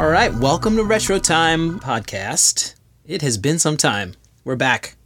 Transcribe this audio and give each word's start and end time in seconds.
All 0.00 0.08
right, 0.08 0.32
welcome 0.32 0.76
to 0.76 0.82
Retro 0.82 1.18
Time 1.18 1.78
Podcast. 1.78 2.74
It 3.04 3.20
has 3.20 3.36
been 3.36 3.58
some 3.58 3.76
time. 3.76 4.14
We're 4.44 4.56
back. 4.56 4.96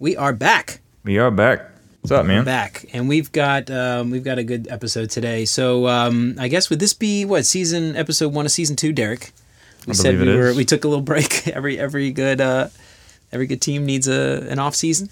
We 0.00 0.16
are 0.16 0.32
back. 0.32 0.80
We 1.04 1.16
are 1.18 1.30
back. 1.30 1.70
What's 2.00 2.10
up, 2.10 2.26
man? 2.26 2.38
We're 2.38 2.44
Back, 2.46 2.86
and 2.92 3.08
we've 3.08 3.30
got 3.30 3.70
um, 3.70 4.10
we've 4.10 4.24
got 4.24 4.38
a 4.38 4.42
good 4.42 4.66
episode 4.68 5.10
today. 5.10 5.44
So 5.44 5.86
um, 5.86 6.34
I 6.40 6.48
guess 6.48 6.70
would 6.70 6.80
this 6.80 6.92
be 6.92 7.24
what 7.24 7.46
season 7.46 7.94
episode 7.94 8.34
one 8.34 8.44
of 8.44 8.50
season 8.50 8.74
two, 8.74 8.92
Derek? 8.92 9.30
We 9.86 9.92
I 9.92 9.94
said 9.94 10.18
we 10.18 10.28
it 10.28 10.36
were 10.36 10.48
is. 10.48 10.56
we 10.56 10.64
took 10.64 10.82
a 10.82 10.88
little 10.88 11.04
break. 11.04 11.46
Every 11.54 11.78
every 11.78 12.10
good 12.10 12.40
uh, 12.40 12.66
every 13.30 13.46
good 13.46 13.60
team 13.62 13.86
needs 13.86 14.08
a 14.08 14.44
an 14.50 14.58
off 14.58 14.74
season. 14.74 15.08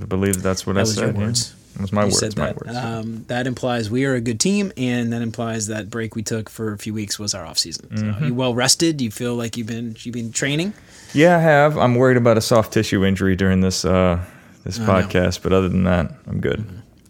I 0.00 0.04
believe 0.04 0.40
that's 0.40 0.64
what 0.68 0.74
That 0.74 0.80
I 0.80 0.82
was 0.82 0.94
said. 0.94 1.16
your 1.16 1.26
words. 1.26 1.52
That 1.76 1.92
my 1.92 2.02
You 2.02 2.06
words. 2.06 2.18
said 2.18 2.36
My 2.36 2.46
that. 2.46 2.56
words. 2.66 2.76
Um, 2.76 3.24
that 3.28 3.46
implies 3.46 3.88
we 3.90 4.04
are 4.04 4.14
a 4.14 4.20
good 4.20 4.40
team, 4.40 4.72
and 4.76 5.12
that 5.12 5.22
implies 5.22 5.68
that 5.68 5.90
break 5.90 6.16
we 6.16 6.22
took 6.22 6.48
for 6.50 6.72
a 6.72 6.78
few 6.78 6.92
weeks 6.94 7.18
was 7.18 7.34
our 7.34 7.46
off 7.46 7.58
season. 7.58 7.96
So 7.96 8.02
Mm-hmm. 8.04 8.24
you 8.26 8.34
well 8.34 8.54
rested? 8.54 8.96
Do 8.96 9.04
you 9.04 9.10
feel 9.10 9.34
like 9.36 9.56
you've 9.56 9.66
been 9.68 9.96
you've 10.00 10.14
been 10.14 10.32
training? 10.32 10.72
yeah, 11.14 11.36
I 11.36 11.40
have. 11.40 11.78
I'm 11.78 11.94
worried 11.94 12.16
about 12.16 12.36
a 12.36 12.40
soft 12.40 12.72
tissue 12.72 13.04
injury 13.04 13.36
during 13.36 13.60
this 13.60 13.84
uh, 13.84 14.24
this 14.64 14.78
I 14.80 14.86
know. 14.86 14.92
podcast, 14.92 15.42
but 15.42 15.52
other 15.52 15.68
than 15.68 15.84
that, 15.84 16.12
I'm 16.26 16.40
good. 16.40 16.64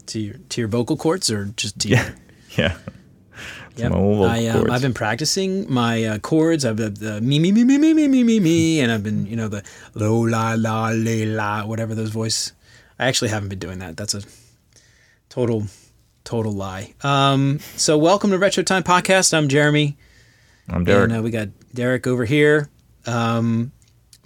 to 0.09 0.19
your 0.21 0.35
to 0.51 0.61
your 0.61 0.69
vocal 0.69 0.97
cords 0.97 1.31
or 1.31 1.47
just 1.57 1.79
to 1.81 1.89
Yeah, 1.89 2.05
your 2.05 2.15
yeah. 2.69 2.77
Yep. 3.77 3.93
my 3.93 3.97
old 3.99 4.19
vocal 4.19 4.31
I, 4.33 4.47
um. 4.49 4.71
I've 4.71 4.83
been 4.83 4.93
practicing 4.95 5.73
my 5.73 6.05
uh, 6.05 6.19
cords. 6.19 6.65
I've 6.65 6.77
been 6.77 6.95
the 6.95 7.21
me 7.21 7.39
me 7.39 7.53
me 7.53 7.63
me 7.65 7.79
me 7.79 7.95
me 7.95 8.07
me 8.09 8.23
me 8.25 8.41
me, 8.41 8.81
and 8.81 8.91
I've 8.93 9.03
been 9.05 9.25
you 9.27 9.37
know 9.37 9.49
the 9.49 9.63
lo 9.95 10.19
la 10.21 10.55
la 10.59 10.89
le 10.91 11.25
la 11.27 11.65
whatever 11.65 11.95
those 11.95 12.11
voice. 12.11 12.53
I 12.99 13.07
actually 13.07 13.29
haven't 13.31 13.49
been 13.51 13.61
doing 13.61 13.79
that. 13.79 13.97
That's 13.97 14.15
a 14.15 14.23
total 15.39 15.63
total 16.25 16.51
lie. 16.51 16.93
Um, 17.03 17.61
so 17.77 17.97
welcome 17.97 18.31
to 18.33 18.39
Retro 18.39 18.65
Time 18.65 18.83
Podcast. 18.83 19.33
I'm 19.33 19.47
Jeremy, 19.47 19.97
I'm 20.69 20.83
Derek. 20.83 21.11
and 21.11 21.21
uh, 21.21 21.23
we 21.23 21.31
got 21.31 21.51
Derek 21.73 22.09
over 22.09 22.25
here. 22.25 22.69
Um, 23.07 23.71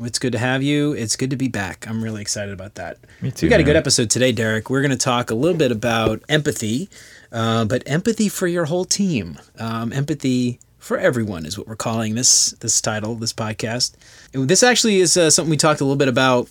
it's 0.00 0.18
good 0.18 0.32
to 0.32 0.38
have 0.38 0.62
you. 0.62 0.92
It's 0.94 1.16
good 1.16 1.28
to 1.28 1.36
be 1.36 1.48
back. 1.48 1.86
I'm 1.86 2.02
really 2.02 2.22
excited 2.22 2.54
about 2.54 2.76
that. 2.76 2.96
Me 3.20 3.30
too, 3.30 3.44
We 3.44 3.50
got 3.50 3.60
a 3.60 3.62
good 3.62 3.76
episode 3.76 4.08
today, 4.08 4.32
Derek. 4.32 4.70
We're 4.70 4.80
going 4.80 4.90
to 4.90 4.96
talk 4.96 5.30
a 5.30 5.34
little 5.34 5.58
bit 5.58 5.70
about 5.70 6.22
empathy, 6.30 6.88
uh, 7.30 7.66
but 7.66 7.82
empathy 7.84 8.30
for 8.30 8.46
your 8.46 8.64
whole 8.64 8.86
team. 8.86 9.38
Um, 9.58 9.92
empathy 9.92 10.60
for 10.78 10.96
everyone 10.96 11.44
is 11.44 11.58
what 11.58 11.68
we're 11.68 11.76
calling 11.76 12.14
this 12.14 12.52
this 12.52 12.80
title, 12.80 13.16
this 13.16 13.34
podcast. 13.34 13.96
And 14.32 14.48
this 14.48 14.62
actually 14.62 15.00
is 15.00 15.18
uh, 15.18 15.28
something 15.28 15.50
we 15.50 15.58
talked 15.58 15.82
a 15.82 15.84
little 15.84 15.96
bit 15.96 16.08
about 16.08 16.48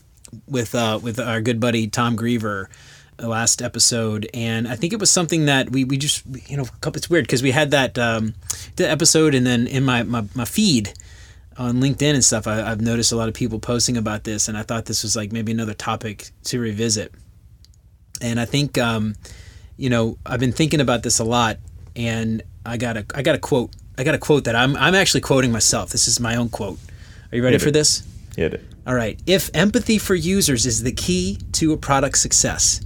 with 0.48 0.76
uh, 0.76 1.00
with 1.02 1.20
our 1.20 1.42
good 1.42 1.60
buddy 1.60 1.88
Tom 1.88 2.16
Greever 2.16 2.68
last 3.28 3.62
episode, 3.62 4.28
and 4.34 4.68
I 4.68 4.76
think 4.76 4.94
it 4.94 5.00
was 5.00 5.12
something 5.12 5.46
that 5.46 5.72
we, 5.72 5.84
we 5.84 5.98
just 5.98 6.24
you 6.50 6.58
know 6.58 6.66
it's 6.86 7.10
weird 7.10 7.26
because 7.26 7.44
we 7.44 7.52
had 7.52 7.72
that 7.72 7.98
um, 7.98 8.34
the 8.76 8.90
episode, 8.90 9.36
and 9.36 9.46
then 9.46 9.68
in 9.68 9.84
my 9.84 10.04
my, 10.04 10.26
my 10.36 10.46
feed 10.46 10.94
on 11.58 11.76
LinkedIn 11.76 12.14
and 12.14 12.24
stuff, 12.24 12.48
I, 12.48 12.62
I've 12.62 12.82
noticed 12.82 13.12
a 13.12 13.16
lot 13.16 13.28
of 13.28 13.34
people 13.34 13.60
posting 13.60 13.98
about 13.98 14.24
this, 14.24 14.48
and 14.48 14.58
I 14.58 14.64
thought 14.64 14.86
this 14.86 15.04
was 15.04 15.16
like 15.16 15.32
maybe 15.32 15.52
another 15.52 15.74
topic 15.74 16.30
to 16.46 16.60
revisit. 16.60 17.14
And 18.22 18.40
I 18.40 18.46
think, 18.46 18.78
um, 18.78 19.16
you 19.78 19.90
know, 19.90 20.18
I've 20.26 20.40
been 20.40 20.52
thinking 20.52 20.80
about 20.80 21.04
this 21.04 21.20
a 21.20 21.24
lot, 21.24 21.58
and 21.96 22.42
I 22.66 22.78
got 22.78 22.98
a 22.98 23.06
I 23.14 23.22
got 23.22 23.36
a 23.36 23.40
quote. 23.40 23.72
I 23.98 24.04
got 24.04 24.16
a 24.16 24.20
quote 24.20 24.46
that 24.46 24.56
I'm 24.56 24.76
I'm 24.76 24.96
actually 24.96 25.22
quoting 25.22 25.52
myself. 25.52 25.90
This 25.90 26.08
is 26.08 26.20
my 26.20 26.36
own 26.36 26.50
quote. 26.50 26.80
Are 27.32 27.36
you 27.36 27.44
ready 27.44 27.56
Hit 27.56 27.62
for 27.62 27.70
it. 27.70 27.74
this? 27.74 28.04
Hit 28.36 28.54
it. 28.54 28.62
All 28.88 28.96
right. 28.96 29.20
If 29.28 29.50
empathy 29.54 29.98
for 29.98 30.16
users 30.16 30.66
is 30.66 30.84
the 30.84 30.92
key 30.92 31.38
to 31.54 31.74
a 31.74 31.78
product 31.78 32.18
success, 32.18 32.82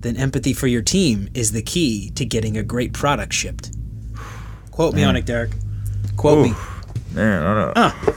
then 0.00 0.16
empathy 0.16 0.52
for 0.52 0.66
your 0.66 0.82
team 0.82 1.28
is 1.34 1.52
the 1.52 1.62
key 1.62 2.10
to 2.10 2.24
getting 2.24 2.56
a 2.56 2.62
great 2.62 2.92
product 2.92 3.32
shipped. 3.32 3.70
Quote 4.70 4.94
me 4.94 5.04
on 5.04 5.16
it, 5.16 5.26
Derek. 5.26 5.50
Quote 6.16 6.42
me. 6.42 6.54
Man, 7.12 7.42
I 7.42 7.54
don't 7.54 7.76
know. 7.76 8.14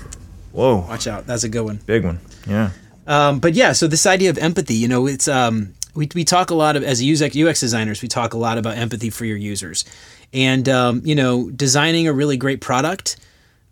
Whoa, 0.54 0.78
Watch 0.88 1.08
out. 1.08 1.26
That's 1.26 1.44
a 1.44 1.50
good 1.50 1.64
one. 1.64 1.78
big 1.86 2.06
one. 2.06 2.20
Yeah. 2.48 2.72
Um, 3.08 3.40
but 3.40 3.54
yeah, 3.54 3.74
so 3.74 3.88
this 3.88 4.06
idea 4.06 4.30
of 4.30 4.38
empathy, 4.38 4.76
you 4.76 4.88
know, 4.88 5.08
it's 5.08 5.28
um, 5.28 5.74
we 5.96 6.08
we 6.16 6.24
talk 6.24 6.52
a 6.52 6.56
lot 6.56 6.76
of 6.76 6.84
as 6.84 7.02
UX 7.02 7.36
UX 7.36 7.60
designers, 7.60 8.02
we 8.02 8.08
talk 8.08 8.34
a 8.34 8.38
lot 8.38 8.58
about 8.58 8.78
empathy 8.78 9.10
for 9.10 9.26
your 9.26 9.36
users, 9.38 9.84
and 10.32 10.70
um, 10.70 11.02
you 11.04 11.16
know, 11.16 11.50
designing 11.50 12.08
a 12.08 12.14
really 12.14 12.38
great 12.38 12.62
product 12.62 13.18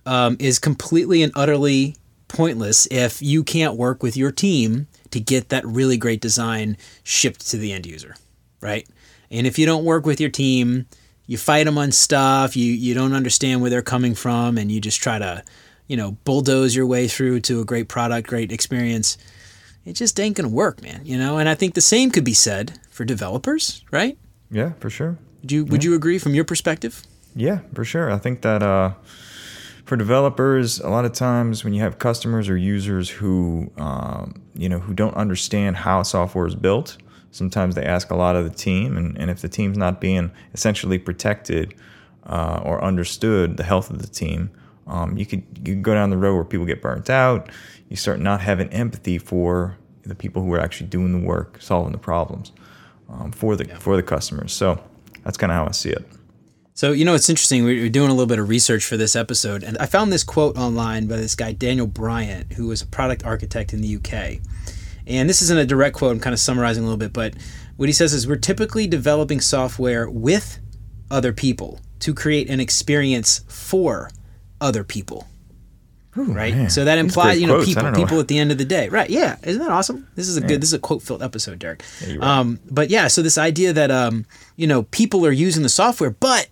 um, 0.06 0.36
is 0.40 0.60
completely 0.60 1.24
and 1.24 1.32
utterly 1.36 1.96
pointless 2.28 2.88
if 2.90 3.22
you 3.22 3.44
can't 3.44 3.76
work 3.76 4.02
with 4.02 4.18
your 4.18 4.32
team 4.32 4.88
to 5.12 5.20
get 5.20 5.50
that 5.50 5.66
really 5.66 5.98
great 5.98 6.22
design 6.22 6.78
shipped 7.04 7.48
to 7.52 7.58
the 7.58 7.72
end 7.72 7.86
user, 7.86 8.16
right? 8.62 8.88
And 9.30 9.48
if 9.48 9.58
you 9.58 9.66
don't 9.66 9.86
work 9.86 10.06
with 10.06 10.20
your 10.20 10.30
team, 10.30 10.88
you 11.26 11.38
fight 11.38 11.66
them 11.66 11.78
on 11.78 11.92
stuff, 11.92 12.58
you 12.58 12.72
you 12.74 12.94
don't 12.94 13.14
understand 13.14 13.62
where 13.62 13.70
they're 13.70 13.82
coming 13.82 14.16
from, 14.16 14.58
and 14.58 14.72
you 14.72 14.82
just 14.82 15.02
try 15.02 15.20
to, 15.20 15.44
you 15.88 15.96
know, 15.96 16.12
bulldoze 16.26 16.76
your 16.76 16.86
way 16.86 17.08
through 17.08 17.42
to 17.42 17.62
a 17.62 17.66
great 17.66 17.88
product, 17.88 18.28
great 18.28 18.52
experience. 18.52 19.18
It 19.86 19.94
just 19.94 20.20
ain't 20.20 20.36
gonna 20.36 20.50
work, 20.50 20.82
man. 20.82 21.02
You 21.06 21.18
know, 21.18 21.38
and 21.38 21.48
I 21.48 21.56
think 21.56 21.74
the 21.74 21.82
same 21.82 22.12
could 22.12 22.26
be 22.26 22.34
said 22.34 22.80
for 22.90 23.06
developers, 23.06 23.84
right? 23.92 24.18
Yeah, 24.50 24.74
for 24.80 24.90
sure. 24.90 25.18
Would 25.42 25.52
you 25.52 25.66
Would 25.66 25.84
you 25.84 25.96
agree 25.96 26.20
from 26.20 26.36
your 26.36 26.44
perspective? 26.44 27.04
Yeah, 27.36 27.60
for 27.74 27.86
sure. 27.86 28.12
I 28.12 28.18
think 28.18 28.42
that 28.42 28.62
uh, 28.62 28.92
for 29.92 29.98
developers, 29.98 30.80
a 30.80 30.88
lot 30.88 31.04
of 31.04 31.12
times 31.12 31.66
when 31.66 31.74
you 31.74 31.82
have 31.82 32.00
customers 32.00 32.48
or 32.48 32.56
users 32.56 33.10
who 33.10 33.70
um, 33.76 34.42
you 34.56 34.70
know 34.70 34.80
who 34.80 34.94
don't 34.94 35.14
understand 35.16 35.76
how 35.76 36.02
software 36.02 36.48
is 36.48 36.56
built, 36.56 36.96
sometimes 37.32 37.76
they 37.76 37.84
ask 37.84 38.10
a 38.10 38.16
lot 38.16 38.38
of 38.38 38.46
the 38.46 38.56
team, 38.56 38.96
and, 38.96 39.18
and 39.18 39.30
if 39.30 39.42
the 39.42 39.50
team's 39.50 39.78
not 39.78 40.00
being 40.00 40.32
essentially 40.54 40.98
protected 40.98 41.76
uh, 42.26 42.62
or 42.64 42.82
understood 42.82 43.58
the 43.58 43.64
health 43.64 43.90
of 43.90 44.02
the 44.02 44.08
team, 44.08 44.50
um, 44.88 45.18
you 45.18 45.26
could 45.26 45.44
you 45.58 45.74
could 45.74 45.84
go 45.84 45.94
down 45.94 46.10
the 46.10 46.16
road 46.16 46.36
where 46.36 46.46
people 46.46 46.66
get 46.66 46.82
burnt 46.82 47.10
out. 47.10 47.50
You 47.90 47.98
start 47.98 48.22
not 48.22 48.40
having 48.40 48.70
empathy 48.70 49.18
for 49.18 49.78
the 50.04 50.16
people 50.16 50.42
who 50.42 50.54
are 50.54 50.62
actually 50.62 50.88
doing 50.88 51.12
the 51.12 51.28
work, 51.28 51.58
solving 51.60 51.92
the 51.92 51.98
problems 51.98 52.54
um, 53.10 53.34
for 53.34 53.58
the 53.58 53.66
for 53.66 53.98
the 53.98 54.04
customers. 54.04 54.54
So 54.54 54.82
that's 55.26 55.36
kind 55.36 55.52
of 55.52 55.58
how 55.58 55.66
I 55.66 55.72
see 55.72 55.90
it. 55.90 56.06
So, 56.82 56.94
you 56.94 57.06
know, 57.06 57.14
it's 57.14 57.30
interesting. 57.30 57.64
We 57.64 57.80
were 57.80 57.90
doing 57.90 58.10
a 58.10 58.12
little 58.12 58.26
bit 58.26 58.40
of 58.40 58.50
research 58.50 58.86
for 58.86 58.98
this 58.98 59.16
episode, 59.16 59.62
and 59.62 59.78
I 59.78 59.86
found 59.86 60.12
this 60.12 60.24
quote 60.24 60.58
online 60.58 61.06
by 61.06 61.18
this 61.18 61.36
guy, 61.36 61.52
Daniel 61.52 61.86
Bryant, 61.86 62.54
who 62.54 62.66
was 62.70 62.82
a 62.82 62.88
product 62.88 63.24
architect 63.24 63.72
in 63.72 63.82
the 63.82 63.98
UK. 63.98 64.40
And 65.06 65.30
this 65.30 65.44
isn't 65.44 65.60
a 65.60 65.64
direct 65.64 65.96
quote, 65.96 66.12
I'm 66.12 66.20
kind 66.20 66.34
of 66.34 66.40
summarizing 66.40 66.82
a 66.82 66.88
little 66.88 66.98
bit, 66.98 67.14
but 67.14 67.36
what 67.78 67.88
he 67.88 67.94
says 67.94 68.14
is 68.14 68.28
we're 68.28 68.36
typically 68.36 68.88
developing 68.88 69.42
software 69.42 70.10
with 70.10 70.58
other 71.12 71.32
people 71.32 71.80
to 72.00 72.16
create 72.16 72.50
an 72.50 72.60
experience 72.60 73.46
for 73.48 74.10
other 74.60 74.84
people. 74.84 75.28
right? 76.16 76.56
man. 76.56 76.70
So 76.72 76.86
that 76.86 76.98
implies, 76.98 77.40
you 77.40 77.46
know, 77.46 77.58
quotes. 77.58 77.68
People 77.68 77.92
know. 77.92 77.94
people 77.94 78.20
at 78.20 78.28
the 78.28 78.40
end 78.40 78.52
of 78.52 78.58
the 78.58 78.66
day. 78.66 78.90
Right. 78.90 79.08
Yeah. 79.08 79.38
Isn't 79.44 79.62
that 79.62 79.70
awesome? 79.70 80.08
This 80.16 80.28
is 80.28 80.36
a 80.36 80.42
good 80.42 80.62
this 80.62 80.70
is 80.70 80.74
a 80.74 80.80
quote 80.80 81.04
filled 81.04 81.22
episode, 81.22 81.60
Derek. 81.60 81.84
you're 82.08 82.18
right. 82.18 82.28
Um, 82.28 82.60
but 82.72 82.90
yeah, 82.90 83.08
so 83.08 83.22
this 83.22 83.38
idea 83.38 83.72
that 83.72 83.92
um, 83.92 84.26
you 84.56 84.66
know, 84.66 84.82
people 84.82 85.24
are 85.28 85.32
using 85.32 85.62
the 85.62 85.70
software, 85.70 86.10
but 86.10 86.50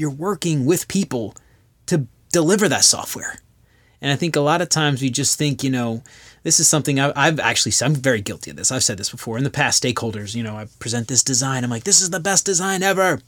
you're 0.00 0.10
working 0.10 0.64
with 0.64 0.88
people 0.88 1.34
to 1.86 2.06
deliver 2.32 2.68
that 2.68 2.84
software. 2.84 3.38
And 4.00 4.10
I 4.10 4.16
think 4.16 4.34
a 4.34 4.40
lot 4.40 4.62
of 4.62 4.70
times 4.70 5.02
we 5.02 5.10
just 5.10 5.36
think, 5.38 5.62
you 5.62 5.70
know, 5.70 6.02
this 6.42 6.58
is 6.58 6.66
something 6.66 6.98
I, 6.98 7.12
I've 7.14 7.38
actually, 7.38 7.72
I'm 7.82 7.94
very 7.94 8.22
guilty 8.22 8.50
of 8.50 8.56
this. 8.56 8.72
I've 8.72 8.82
said 8.82 8.96
this 8.96 9.10
before 9.10 9.36
in 9.36 9.44
the 9.44 9.50
past. 9.50 9.82
Stakeholders, 9.82 10.34
you 10.34 10.42
know, 10.42 10.56
I 10.56 10.66
present 10.78 11.08
this 11.08 11.22
design. 11.22 11.64
I'm 11.64 11.70
like, 11.70 11.84
this 11.84 12.00
is 12.00 12.08
the 12.08 12.20
best 12.20 12.46
design 12.46 12.82
ever 12.82 13.20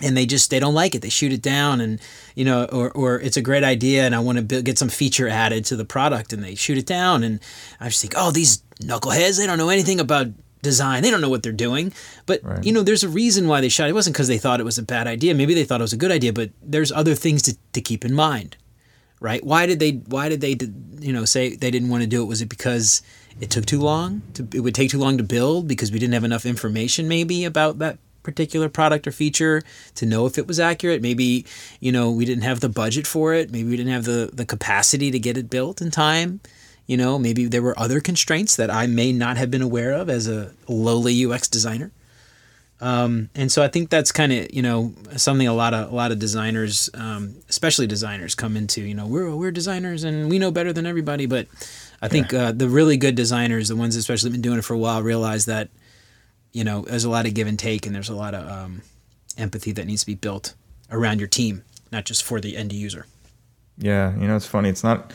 and 0.00 0.16
they 0.16 0.26
just 0.26 0.50
they 0.50 0.60
don't 0.60 0.74
like 0.74 0.94
it 0.94 1.02
they 1.02 1.08
shoot 1.08 1.32
it 1.32 1.42
down 1.42 1.80
and 1.80 2.00
you 2.36 2.44
know 2.44 2.66
or, 2.66 2.90
or 2.92 3.20
it's 3.20 3.36
a 3.36 3.42
great 3.42 3.64
idea 3.64 4.04
and 4.04 4.14
i 4.14 4.20
want 4.20 4.38
to 4.38 4.44
build, 4.44 4.64
get 4.64 4.78
some 4.78 4.88
feature 4.88 5.26
added 5.28 5.64
to 5.64 5.74
the 5.74 5.84
product 5.84 6.32
and 6.32 6.42
they 6.42 6.54
shoot 6.54 6.78
it 6.78 6.86
down 6.86 7.24
and 7.24 7.40
i 7.80 7.88
just 7.88 8.00
think 8.00 8.14
oh 8.16 8.30
these 8.30 8.62
knuckleheads 8.80 9.38
they 9.38 9.46
don't 9.46 9.58
know 9.58 9.70
anything 9.70 9.98
about 9.98 10.28
design. 10.62 11.02
They 11.02 11.10
don't 11.10 11.20
know 11.20 11.28
what 11.28 11.42
they're 11.42 11.52
doing. 11.52 11.92
But 12.26 12.42
Right. 12.42 12.64
you 12.64 12.72
know 12.72 12.82
there's 12.82 13.04
a 13.04 13.08
reason 13.08 13.48
why 13.48 13.60
they 13.60 13.68
shot 13.68 13.86
it. 13.86 13.90
it 13.90 13.94
wasn't 13.94 14.14
because 14.14 14.28
they 14.28 14.38
thought 14.38 14.60
it 14.60 14.64
was 14.64 14.78
a 14.78 14.82
bad 14.82 15.06
idea. 15.06 15.34
Maybe 15.34 15.54
they 15.54 15.64
thought 15.64 15.80
it 15.80 15.88
was 15.90 15.92
a 15.92 15.96
good 15.98 16.10
idea 16.12 16.32
but 16.32 16.50
there's 16.62 16.92
other 16.92 17.14
things 17.14 17.42
to, 17.42 17.56
to 17.72 17.80
keep 17.80 18.04
in 18.04 18.14
mind 18.14 18.56
right? 19.20 19.42
Why 19.44 19.66
did 19.66 19.80
they 19.80 19.92
why 20.06 20.28
did 20.28 20.40
they 20.40 20.56
you 21.00 21.12
know 21.12 21.24
say 21.24 21.56
they 21.56 21.70
didn't 21.70 21.88
want 21.88 22.02
to 22.02 22.06
do 22.06 22.22
it? 22.22 22.26
Was 22.26 22.40
it 22.40 22.48
because 22.48 23.02
it 23.40 23.50
took 23.50 23.66
too 23.66 23.80
long 23.80 24.22
to 24.34 24.46
it 24.54 24.60
would 24.60 24.74
take 24.74 24.90
too 24.90 24.98
long 24.98 25.18
to 25.18 25.24
build 25.24 25.66
because 25.68 25.90
we 25.90 25.98
didn't 25.98 26.14
have 26.14 26.24
enough 26.24 26.46
information 26.46 27.08
maybe 27.08 27.44
about 27.44 27.78
that 27.80 27.98
particular 28.22 28.68
product 28.68 29.06
or 29.06 29.12
feature 29.12 29.62
to 29.94 30.04
know 30.06 30.26
if 30.26 30.38
it 30.38 30.46
was 30.46 30.60
accurate? 30.60 31.02
Maybe 31.02 31.46
you 31.80 31.90
know 31.90 32.10
we 32.12 32.24
didn't 32.24 32.44
have 32.44 32.60
the 32.60 32.68
budget 32.68 33.06
for 33.06 33.34
it. 33.34 33.50
Maybe 33.50 33.68
we 33.68 33.76
didn't 33.76 33.92
have 33.92 34.04
the 34.04 34.30
the 34.32 34.44
capacity 34.44 35.10
to 35.10 35.18
get 35.18 35.36
it 35.36 35.50
built 35.50 35.80
in 35.80 35.90
time 35.90 36.40
you 36.88 36.96
know 36.96 37.16
maybe 37.20 37.46
there 37.46 37.62
were 37.62 37.78
other 37.78 38.00
constraints 38.00 38.56
that 38.56 38.70
i 38.70 38.88
may 38.88 39.12
not 39.12 39.36
have 39.36 39.50
been 39.52 39.62
aware 39.62 39.92
of 39.92 40.10
as 40.10 40.26
a 40.26 40.52
lowly 40.66 41.24
ux 41.24 41.46
designer 41.46 41.92
um, 42.80 43.28
and 43.34 43.50
so 43.50 43.62
I 43.62 43.68
think 43.68 43.90
that's 43.90 44.12
kind 44.12 44.32
of 44.32 44.52
you 44.52 44.62
know 44.62 44.94
something 45.16 45.48
a 45.48 45.52
lot 45.52 45.74
of 45.74 45.90
a 45.90 45.94
lot 45.94 46.12
of 46.12 46.18
designers, 46.18 46.88
um, 46.94 47.34
especially 47.48 47.86
designers, 47.86 48.34
come 48.34 48.56
into. 48.56 48.82
You 48.82 48.94
know, 48.94 49.06
we're 49.06 49.34
we're 49.34 49.50
designers 49.50 50.04
and 50.04 50.30
we 50.30 50.38
know 50.38 50.50
better 50.50 50.72
than 50.72 50.86
everybody. 50.86 51.26
But 51.26 51.48
I 52.00 52.08
think 52.08 52.32
uh, 52.32 52.52
the 52.52 52.68
really 52.68 52.96
good 52.96 53.16
designers, 53.16 53.68
the 53.68 53.76
ones 53.76 53.96
especially 53.96 54.30
been 54.30 54.42
doing 54.42 54.58
it 54.58 54.64
for 54.64 54.74
a 54.74 54.78
while, 54.78 55.02
realize 55.02 55.46
that 55.46 55.70
you 56.52 56.62
know 56.62 56.82
there's 56.82 57.04
a 57.04 57.10
lot 57.10 57.26
of 57.26 57.34
give 57.34 57.48
and 57.48 57.58
take, 57.58 57.84
and 57.84 57.94
there's 57.94 58.10
a 58.10 58.14
lot 58.14 58.34
of 58.34 58.48
um, 58.48 58.82
empathy 59.36 59.72
that 59.72 59.86
needs 59.86 60.02
to 60.02 60.06
be 60.06 60.14
built 60.14 60.54
around 60.90 61.18
your 61.18 61.28
team, 61.28 61.64
not 61.90 62.04
just 62.04 62.22
for 62.22 62.40
the 62.40 62.56
end 62.56 62.72
user. 62.72 63.06
Yeah, 63.76 64.14
you 64.16 64.28
know 64.28 64.36
it's 64.36 64.46
funny. 64.46 64.68
It's 64.68 64.84
not 64.84 65.12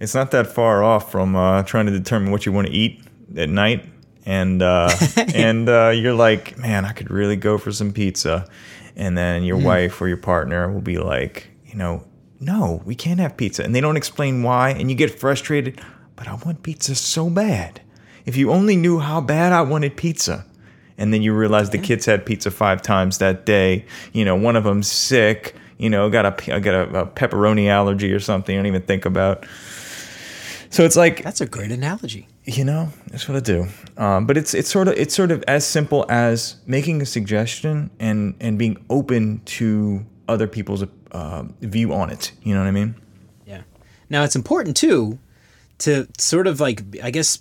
it's 0.00 0.14
not 0.14 0.30
that 0.32 0.46
far 0.46 0.82
off 0.82 1.10
from 1.10 1.36
uh, 1.36 1.62
trying 1.62 1.86
to 1.86 1.92
determine 1.92 2.30
what 2.30 2.46
you 2.46 2.52
want 2.52 2.66
to 2.68 2.72
eat 2.72 3.02
at 3.36 3.48
night, 3.48 3.84
and 4.24 4.62
uh, 4.62 4.90
and 5.34 5.68
uh, 5.68 5.88
you're 5.88 6.14
like, 6.14 6.58
man, 6.58 6.84
I 6.84 6.92
could 6.92 7.10
really 7.10 7.36
go 7.36 7.58
for 7.58 7.72
some 7.72 7.92
pizza, 7.92 8.48
and 8.94 9.16
then 9.16 9.42
your 9.44 9.58
mm. 9.58 9.64
wife 9.64 10.00
or 10.00 10.08
your 10.08 10.16
partner 10.16 10.70
will 10.70 10.80
be 10.80 10.98
like, 10.98 11.48
you 11.66 11.76
know, 11.76 12.04
no, 12.40 12.82
we 12.84 12.94
can't 12.94 13.20
have 13.20 13.36
pizza, 13.36 13.62
and 13.62 13.74
they 13.74 13.80
don't 13.80 13.96
explain 13.96 14.42
why, 14.42 14.70
and 14.70 14.90
you 14.90 14.96
get 14.96 15.18
frustrated. 15.18 15.80
But 16.14 16.28
I 16.28 16.34
want 16.34 16.62
pizza 16.62 16.94
so 16.94 17.28
bad. 17.28 17.82
If 18.24 18.36
you 18.36 18.50
only 18.50 18.74
knew 18.74 18.98
how 18.98 19.20
bad 19.20 19.52
I 19.52 19.60
wanted 19.62 19.96
pizza, 19.96 20.46
and 20.98 21.12
then 21.12 21.22
you 21.22 21.34
realize 21.34 21.70
the 21.70 21.78
kids 21.78 22.06
had 22.06 22.24
pizza 22.24 22.50
five 22.50 22.82
times 22.82 23.18
that 23.18 23.44
day. 23.46 23.84
You 24.12 24.24
know, 24.24 24.34
one 24.34 24.56
of 24.56 24.64
them's 24.64 24.90
sick. 24.90 25.54
You 25.78 25.90
know, 25.90 26.08
got 26.08 26.24
a 26.24 26.60
got 26.60 26.74
a, 26.74 27.00
a 27.00 27.06
pepperoni 27.06 27.68
allergy 27.68 28.12
or 28.12 28.20
something. 28.20 28.54
You 28.54 28.60
don't 28.60 28.66
even 28.66 28.82
think 28.82 29.04
about. 29.04 29.46
So 30.76 30.84
it's 30.84 30.94
like 30.94 31.22
that's 31.22 31.40
a 31.40 31.46
great 31.46 31.72
analogy. 31.72 32.28
You 32.44 32.62
know, 32.62 32.90
that's 33.06 33.26
what 33.26 33.34
I 33.38 33.40
do. 33.40 33.66
Um, 33.96 34.26
but 34.26 34.36
it's 34.36 34.52
it's 34.52 34.70
sort 34.70 34.88
of 34.88 34.94
it's 34.98 35.14
sort 35.14 35.30
of 35.30 35.42
as 35.48 35.66
simple 35.66 36.04
as 36.10 36.56
making 36.66 37.00
a 37.00 37.06
suggestion 37.06 37.90
and 37.98 38.34
and 38.40 38.58
being 38.58 38.84
open 38.90 39.40
to 39.56 40.04
other 40.28 40.46
people's 40.46 40.84
uh, 41.12 41.44
view 41.62 41.94
on 41.94 42.10
it. 42.10 42.32
You 42.42 42.52
know 42.52 42.60
what 42.60 42.66
I 42.66 42.72
mean? 42.72 42.94
Yeah. 43.46 43.62
Now 44.10 44.22
it's 44.22 44.36
important 44.36 44.76
too 44.76 45.18
to 45.78 46.08
sort 46.18 46.46
of 46.46 46.60
like 46.60 46.82
I 47.02 47.10
guess 47.10 47.38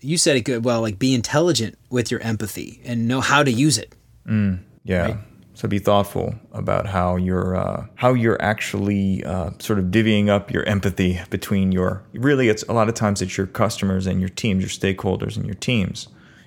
you 0.00 0.16
said 0.16 0.36
it 0.36 0.42
good 0.42 0.64
well 0.64 0.80
like 0.80 1.00
be 1.00 1.16
intelligent 1.16 1.76
with 1.90 2.12
your 2.12 2.20
empathy 2.20 2.80
and 2.84 3.08
know 3.08 3.20
how 3.20 3.42
to 3.42 3.50
use 3.50 3.76
it. 3.76 3.92
Mm, 4.24 4.60
yeah. 4.84 5.02
Right? 5.02 5.16
So 5.58 5.66
be 5.66 5.80
thoughtful 5.80 6.36
about 6.52 6.86
how 6.86 7.16
you're 7.16 7.56
uh, 7.56 7.86
how 7.96 8.14
you're 8.14 8.40
actually 8.40 9.24
uh, 9.24 9.50
sort 9.58 9.80
of 9.80 9.86
divvying 9.86 10.28
up 10.28 10.52
your 10.52 10.62
empathy 10.68 11.20
between 11.30 11.72
your 11.72 12.04
really 12.12 12.48
it's 12.48 12.62
a 12.68 12.72
lot 12.72 12.88
of 12.88 12.94
times 12.94 13.20
it's 13.20 13.36
your 13.36 13.48
customers 13.48 14.06
and 14.06 14.20
your 14.20 14.28
teams, 14.28 14.62
your 14.62 14.68
stakeholders 14.70 15.36
and 15.36 15.46
your 15.46 15.56
teams. 15.56 16.06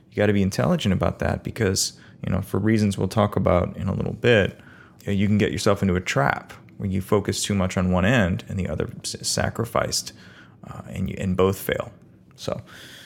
You 0.10 0.16
got 0.16 0.28
to 0.28 0.34
be 0.34 0.42
intelligent 0.42 0.94
about 0.94 1.20
that 1.20 1.44
because 1.44 2.00
you 2.26 2.32
know 2.32 2.42
for 2.42 2.58
reasons 2.58 2.98
we'll 2.98 3.10
talk 3.10 3.36
about 3.36 3.76
in 3.76 3.90
a 3.90 3.94
little 3.94 4.14
bit, 4.14 4.58
you 5.06 5.28
can 5.28 5.38
get 5.38 5.52
yourself 5.52 5.82
into 5.82 5.96
a 5.96 6.02
trap 6.02 6.54
where 6.78 6.90
you 6.90 7.02
focus 7.02 7.44
too 7.44 7.54
much 7.54 7.76
on 7.76 7.92
one 7.92 8.06
end 8.06 8.46
and 8.48 8.58
the 8.58 8.70
other 8.70 8.90
is 9.04 9.28
sacrificed, 9.28 10.14
uh, 10.70 10.84
and 10.88 11.10
you 11.10 11.18
and 11.20 11.36
both 11.36 11.60
fail. 11.60 11.92
So 12.38 12.62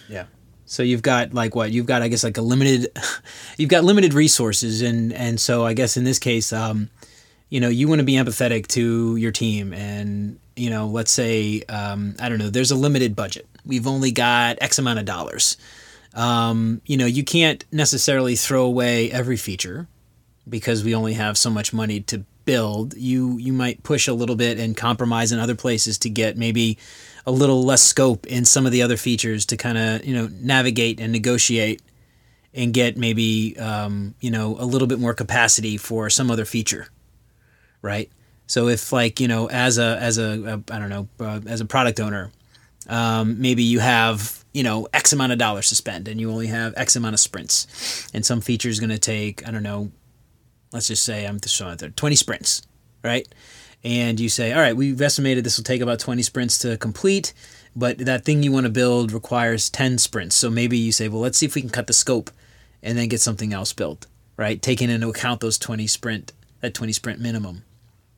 yeah. 0.07 0.25
So 0.65 0.83
you've 0.83 1.01
got 1.01 1.33
like 1.33 1.55
what? 1.55 1.71
You've 1.71 1.85
got 1.85 2.01
I 2.01 2.07
guess 2.07 2.23
like 2.23 2.37
a 2.37 2.41
limited 2.41 2.87
you've 3.57 3.69
got 3.69 3.83
limited 3.83 4.13
resources 4.13 4.81
and 4.81 5.13
and 5.13 5.39
so 5.39 5.65
I 5.65 5.73
guess 5.73 5.97
in 5.97 6.03
this 6.03 6.19
case 6.19 6.51
um 6.51 6.89
you 7.49 7.59
know 7.59 7.69
you 7.69 7.87
want 7.87 7.99
to 7.99 8.05
be 8.05 8.13
empathetic 8.13 8.67
to 8.67 9.15
your 9.15 9.31
team 9.31 9.73
and 9.73 10.39
you 10.55 10.69
know 10.69 10.87
let's 10.87 11.11
say 11.11 11.61
um, 11.69 12.15
I 12.19 12.29
don't 12.29 12.39
know 12.39 12.49
there's 12.49 12.71
a 12.71 12.75
limited 12.75 13.15
budget. 13.15 13.47
We've 13.65 13.87
only 13.87 14.11
got 14.11 14.57
X 14.61 14.79
amount 14.79 14.99
of 14.99 15.05
dollars. 15.05 15.57
Um, 16.13 16.81
you 16.85 16.97
know 16.97 17.05
you 17.05 17.23
can't 17.23 17.63
necessarily 17.71 18.35
throw 18.35 18.65
away 18.65 19.11
every 19.11 19.37
feature 19.37 19.87
because 20.47 20.83
we 20.83 20.95
only 20.95 21.13
have 21.13 21.37
so 21.37 21.49
much 21.49 21.73
money 21.73 22.01
to 22.01 22.23
build. 22.45 22.95
You 22.95 23.37
you 23.37 23.53
might 23.53 23.83
push 23.83 24.07
a 24.07 24.13
little 24.13 24.35
bit 24.35 24.59
and 24.59 24.75
compromise 24.77 25.31
in 25.31 25.39
other 25.39 25.55
places 25.55 25.97
to 25.99 26.09
get 26.09 26.37
maybe 26.37 26.77
a 27.25 27.31
little 27.31 27.63
less 27.63 27.81
scope 27.81 28.27
in 28.27 28.45
some 28.45 28.65
of 28.65 28.71
the 28.71 28.81
other 28.81 28.97
features 28.97 29.45
to 29.47 29.57
kind 29.57 29.77
of 29.77 30.05
you 30.05 30.13
know 30.13 30.29
navigate 30.41 30.99
and 30.99 31.11
negotiate 31.11 31.81
and 32.53 32.73
get 32.73 32.97
maybe 32.97 33.57
um, 33.57 34.15
you 34.21 34.31
know 34.31 34.55
a 34.59 34.65
little 34.65 34.87
bit 34.87 34.99
more 34.99 35.13
capacity 35.13 35.77
for 35.77 36.09
some 36.09 36.31
other 36.31 36.45
feature, 36.45 36.87
right? 37.81 38.09
So 38.47 38.67
if 38.67 38.91
like 38.91 39.19
you 39.19 39.27
know 39.27 39.49
as 39.49 39.77
a 39.77 39.97
as 39.99 40.17
a 40.17 40.61
a 40.69 40.73
I 40.73 40.79
don't 40.79 40.89
know 40.89 41.07
uh, 41.19 41.41
as 41.47 41.61
a 41.61 41.65
product 41.65 41.99
owner, 41.99 42.31
um, 42.87 43.41
maybe 43.41 43.63
you 43.63 43.79
have 43.79 44.43
you 44.53 44.63
know 44.63 44.87
X 44.93 45.11
amount 45.13 45.31
of 45.31 45.37
dollars 45.37 45.69
to 45.69 45.75
spend 45.75 46.07
and 46.07 46.19
you 46.19 46.31
only 46.31 46.47
have 46.47 46.73
X 46.77 46.95
amount 46.95 47.13
of 47.13 47.19
sprints, 47.19 48.09
and 48.13 48.25
some 48.25 48.41
feature 48.41 48.69
is 48.69 48.79
going 48.79 48.91
to 48.91 48.99
take 48.99 49.47
I 49.47 49.51
don't 49.51 49.63
know, 49.63 49.91
let's 50.71 50.87
just 50.87 51.03
say 51.03 51.25
I'm 51.25 51.39
just 51.39 51.61
twenty 51.95 52.15
sprints, 52.15 52.61
right? 53.03 53.27
And 53.85 54.19
you 54.19 54.29
say, 54.29 54.51
all 54.51 54.59
right, 54.59 54.75
we've 54.75 54.99
estimated 54.99 55.43
this 55.43 55.57
will 55.57 55.63
take 55.63 55.79
about 55.79 55.99
20 55.99 56.23
sprints 56.23 56.57
to 56.59 56.75
complete, 56.77 57.33
but 57.75 57.99
that 57.99 58.25
thing 58.25 58.41
you 58.41 58.51
want 58.51 58.65
to 58.65 58.71
build 58.71 59.11
requires 59.11 59.69
10 59.69 59.99
sprints. 59.99 60.35
So 60.35 60.49
maybe 60.49 60.75
you 60.75 60.91
say, 60.91 61.07
well, 61.07 61.21
let's 61.21 61.37
see 61.37 61.45
if 61.45 61.53
we 61.53 61.61
can 61.61 61.69
cut 61.69 61.85
the 61.85 61.93
scope 61.93 62.31
and 62.81 62.97
then 62.97 63.09
get 63.09 63.21
something 63.21 63.53
else 63.53 63.73
built, 63.73 64.07
right? 64.37 64.59
Taking 64.59 64.89
into 64.89 65.07
account 65.07 65.39
those 65.39 65.59
20 65.59 65.85
sprint, 65.85 66.33
that 66.61 66.73
20 66.73 66.93
sprint 66.93 67.19
minimum 67.19 67.63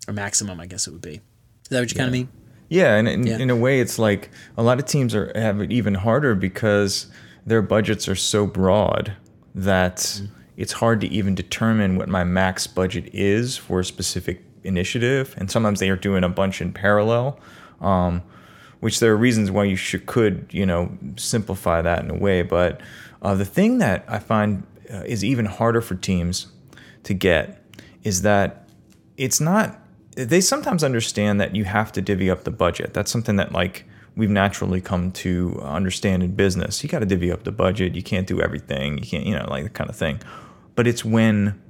or 0.08 0.14
maximum, 0.14 0.62
I 0.62 0.68
guess 0.68 0.88
it 0.88 0.92
would 0.92 1.02
be. 1.02 1.16
Is 1.16 1.70
that 1.70 1.80
what 1.82 1.92
you 1.92 1.96
yeah. 1.96 2.02
kind 2.02 2.08
of 2.08 2.14
mean? 2.14 2.30
Yeah, 2.70 2.96
and 2.96 3.08
in, 3.10 3.28
yeah. 3.28 3.38
in 3.38 3.50
a 3.50 3.56
way, 3.56 3.82
it's 3.82 4.00
like 4.00 4.30
a 4.58 4.64
lot 4.64 4.80
of 4.80 4.86
teams 4.86 5.14
are 5.14 5.32
have 5.36 5.60
it 5.60 5.72
even 5.72 5.96
harder 5.96 6.34
because 6.34 7.08
their 7.46 7.62
budgets 7.62 8.08
are 8.08 8.16
so 8.16 8.46
broad 8.46 9.14
that 9.54 9.98
mm-hmm. 9.98 10.26
it's 10.56 10.74
hard 10.74 11.02
to 11.02 11.08
even 11.08 11.36
determine 11.36 11.98
what 11.98 12.08
my 12.10 12.24
max 12.24 12.68
budget 12.68 13.10
is 13.14 13.58
for 13.58 13.80
a 13.82 13.86
specific 13.86 14.47
initiative, 14.68 15.34
and 15.38 15.50
sometimes 15.50 15.80
they 15.80 15.90
are 15.90 15.96
doing 15.96 16.24
a 16.24 16.30
bunch 16.30 16.62
in 16.62 16.74
parallel. 16.74 17.40
Um, 17.82 18.22
which 18.80 19.00
there 19.00 19.12
are 19.12 19.18
reasons 19.18 19.50
why 19.50 19.64
you 19.64 19.76
should 19.76 20.06
could 20.06 20.48
you 20.52 20.66
know 20.66 20.98
simplify 21.16 21.82
that 21.82 22.04
in 22.04 22.12
a 22.12 22.16
way. 22.18 22.42
But 22.42 22.82
uh, 23.22 23.36
the 23.36 23.46
thing 23.46 23.80
that 23.80 24.06
I 24.08 24.20
find 24.20 24.66
uh, 24.92 25.04
is 25.06 25.24
even 25.24 25.46
harder 25.46 25.82
for 25.82 25.96
teams 25.96 26.48
to 27.04 27.14
get 27.14 27.64
is 28.04 28.22
that 28.22 28.68
it's 29.18 29.40
not. 29.40 29.80
They 30.16 30.42
sometimes 30.42 30.84
understand 30.84 31.40
that 31.42 31.56
you 31.56 31.64
have 31.66 31.92
to 31.92 32.02
divvy 32.02 32.30
up 32.30 32.44
the 32.44 32.52
budget. 32.52 32.94
That's 32.94 33.12
something 33.12 33.36
that 33.36 33.52
like 33.52 33.86
we've 34.16 34.32
naturally 34.32 34.82
come 34.82 35.12
to 35.12 35.60
understand 35.62 36.24
in 36.24 36.34
business. 36.34 36.84
You 36.84 36.90
got 36.90 37.00
to 37.00 37.06
divvy 37.06 37.32
up 37.32 37.44
the 37.44 37.52
budget. 37.52 37.96
You 37.96 38.02
can't 38.02 38.26
do 38.26 38.42
everything. 38.42 38.98
You 38.98 39.06
can't, 39.06 39.26
you 39.26 39.36
know, 39.36 39.46
like 39.48 39.64
that 39.64 39.74
kind 39.76 39.90
of 39.90 39.96
thing. 39.96 40.20
But 40.76 40.88
it's 40.88 41.06
when 41.06 41.62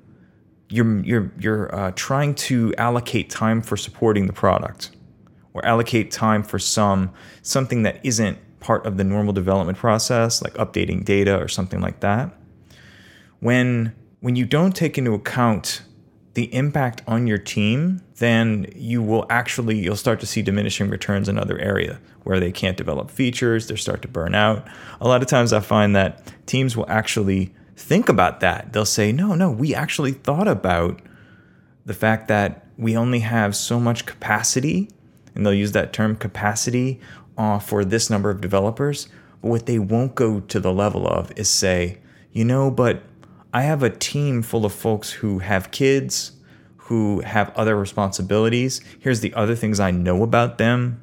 you're 0.69 1.00
you're 1.04 1.31
you're 1.40 1.75
uh, 1.75 1.92
trying 1.96 2.36
to 2.36 2.74
allocate 2.78 3.30
time 3.30 3.62
for 3.62 3.78
supporting 3.78 4.28
the 4.28 4.34
product 4.34 4.92
or 5.54 5.66
allocate 5.66 6.12
time 6.12 6.44
for 6.44 6.60
some 6.60 7.12
something 7.42 7.84
that 7.84 8.00
isn't 8.04 8.38
part 8.60 8.86
of 8.86 8.98
the 8.98 9.04
normal 9.04 9.34
development 9.34 9.78
process 9.78 10.42
like 10.42 10.54
updating 10.56 11.06
data 11.06 11.40
or 11.40 11.48
something 11.48 11.80
like 11.80 12.00
that. 12.02 12.36
When 13.40 13.95
when 14.19 14.36
you 14.36 14.45
don't 14.45 14.76
take 14.76 14.97
into 14.97 15.14
account 15.14 15.83
the 16.33 16.54
impact 16.54 17.02
on 17.07 17.28
your 17.28 17.38
team 17.38 18.02
then 18.18 18.68
you 18.76 19.02
will 19.02 19.26
actually 19.30 19.78
you'll 19.78 19.95
start 19.95 20.19
to 20.19 20.26
see 20.26 20.42
diminishing 20.42 20.90
returns 20.90 21.30
in 21.30 21.38
other 21.40 21.57
area 21.59 22.00
where 22.24 22.40
they 22.40 22.52
can't 22.52 22.78
develop 22.78 23.09
features 23.09 23.68
they 23.68 23.76
start 23.76 24.02
to 24.02 24.07
burn 24.07 24.36
out. 24.36 24.68
A 25.00 25.07
lot 25.07 25.21
of 25.21 25.28
times 25.28 25.54
i 25.54 25.62
find 25.62 25.95
that 25.95 26.31
teams 26.45 26.76
will 26.76 26.90
actually 26.90 27.54
think 27.78 28.10
about 28.10 28.40
that. 28.42 28.74
They'll 28.74 28.86
say, 28.86 29.12
no, 29.12 29.36
no, 29.36 29.52
we 29.52 29.74
actually 29.74 30.12
thought 30.12 30.48
about 30.48 31.00
the 31.86 31.94
fact 31.94 32.28
that 32.28 32.66
we 32.78 32.98
only 32.98 33.19
have 33.19 33.56
so 33.56 33.80
much 33.80 34.06
capacity, 34.06 34.90
and 35.34 35.46
they'll 35.46 35.54
use 35.54 35.72
that 35.72 35.94
term 35.94 36.16
capacity 36.16 37.00
uh, 37.38 37.60
for 37.60 37.86
this 37.86 38.10
number 38.10 38.30
of 38.30 38.42
developers. 38.42 39.07
But 39.42 39.50
what 39.50 39.66
they 39.68 39.80
won't 39.80 40.16
go 40.16 40.40
to 40.40 40.60
the 40.60 40.74
level 40.74 41.07
of 41.07 41.31
is 41.38 41.50
say, 41.50 42.00
you 42.31 42.44
know, 42.44 42.72
but 42.72 43.04
I 43.54 43.62
have 43.62 43.84
a 43.84 43.90
team 43.90 44.42
full 44.42 44.66
of 44.66 44.74
folks 44.74 45.12
who 45.12 45.40
have 45.40 45.72
kids, 45.72 46.31
who 46.78 47.22
have 47.22 47.56
other 47.56 47.76
responsibilities. 47.76 48.81
Here's 49.00 49.22
the 49.22 49.34
other 49.36 49.56
things 49.56 49.80
I 49.80 49.92
know 49.92 50.24
about 50.24 50.57
them 50.57 51.02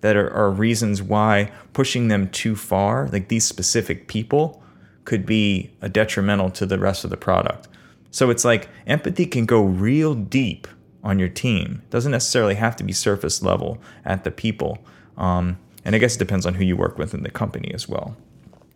that 0.00 0.16
are, 0.16 0.30
are 0.30 0.50
reasons 0.50 1.00
why 1.00 1.52
pushing 1.72 2.08
them 2.08 2.28
too 2.28 2.56
far, 2.56 3.08
like 3.08 3.28
these 3.28 3.44
specific 3.44 4.08
people, 4.08 4.62
could 5.08 5.24
be 5.24 5.70
a 5.80 5.88
detrimental 5.88 6.50
to 6.50 6.66
the 6.66 6.78
rest 6.78 7.02
of 7.02 7.08
the 7.08 7.16
product. 7.16 7.66
So 8.10 8.28
it's 8.28 8.44
like 8.44 8.68
empathy 8.86 9.24
can 9.24 9.46
go 9.46 9.62
real 9.62 10.14
deep 10.14 10.68
on 11.02 11.18
your 11.18 11.30
team. 11.30 11.80
It 11.84 11.90
doesn't 11.90 12.12
necessarily 12.12 12.56
have 12.56 12.76
to 12.76 12.84
be 12.84 12.92
surface 12.92 13.42
level 13.42 13.78
at 14.04 14.24
the 14.24 14.30
people. 14.30 14.84
Um, 15.16 15.56
and 15.82 15.96
I 15.96 15.98
guess 15.98 16.16
it 16.16 16.18
depends 16.18 16.44
on 16.44 16.52
who 16.52 16.62
you 16.62 16.76
work 16.76 16.98
with 16.98 17.14
in 17.14 17.22
the 17.22 17.30
company 17.30 17.72
as 17.72 17.88
well. 17.88 18.18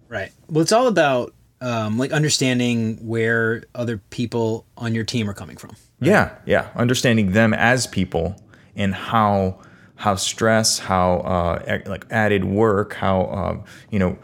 Right. 0.08 0.32
Well, 0.48 0.62
it's 0.62 0.72
all 0.72 0.86
about 0.86 1.34
um, 1.60 1.98
like 1.98 2.12
understanding 2.12 2.96
where 3.06 3.64
other 3.74 3.98
people 3.98 4.64
on 4.78 4.94
your 4.94 5.04
team 5.04 5.28
are 5.28 5.34
coming 5.34 5.58
from. 5.58 5.70
Right? 6.00 6.08
Yeah, 6.08 6.34
yeah. 6.46 6.70
Understanding 6.74 7.32
them 7.32 7.52
as 7.52 7.86
people 7.86 8.42
and 8.74 8.94
how 8.94 9.60
how 9.96 10.14
stress, 10.14 10.78
how 10.78 11.16
uh, 11.18 11.78
like 11.84 12.06
added 12.10 12.46
work, 12.46 12.94
how 12.94 13.20
uh, 13.22 13.66
you 13.90 13.98
know 13.98 14.16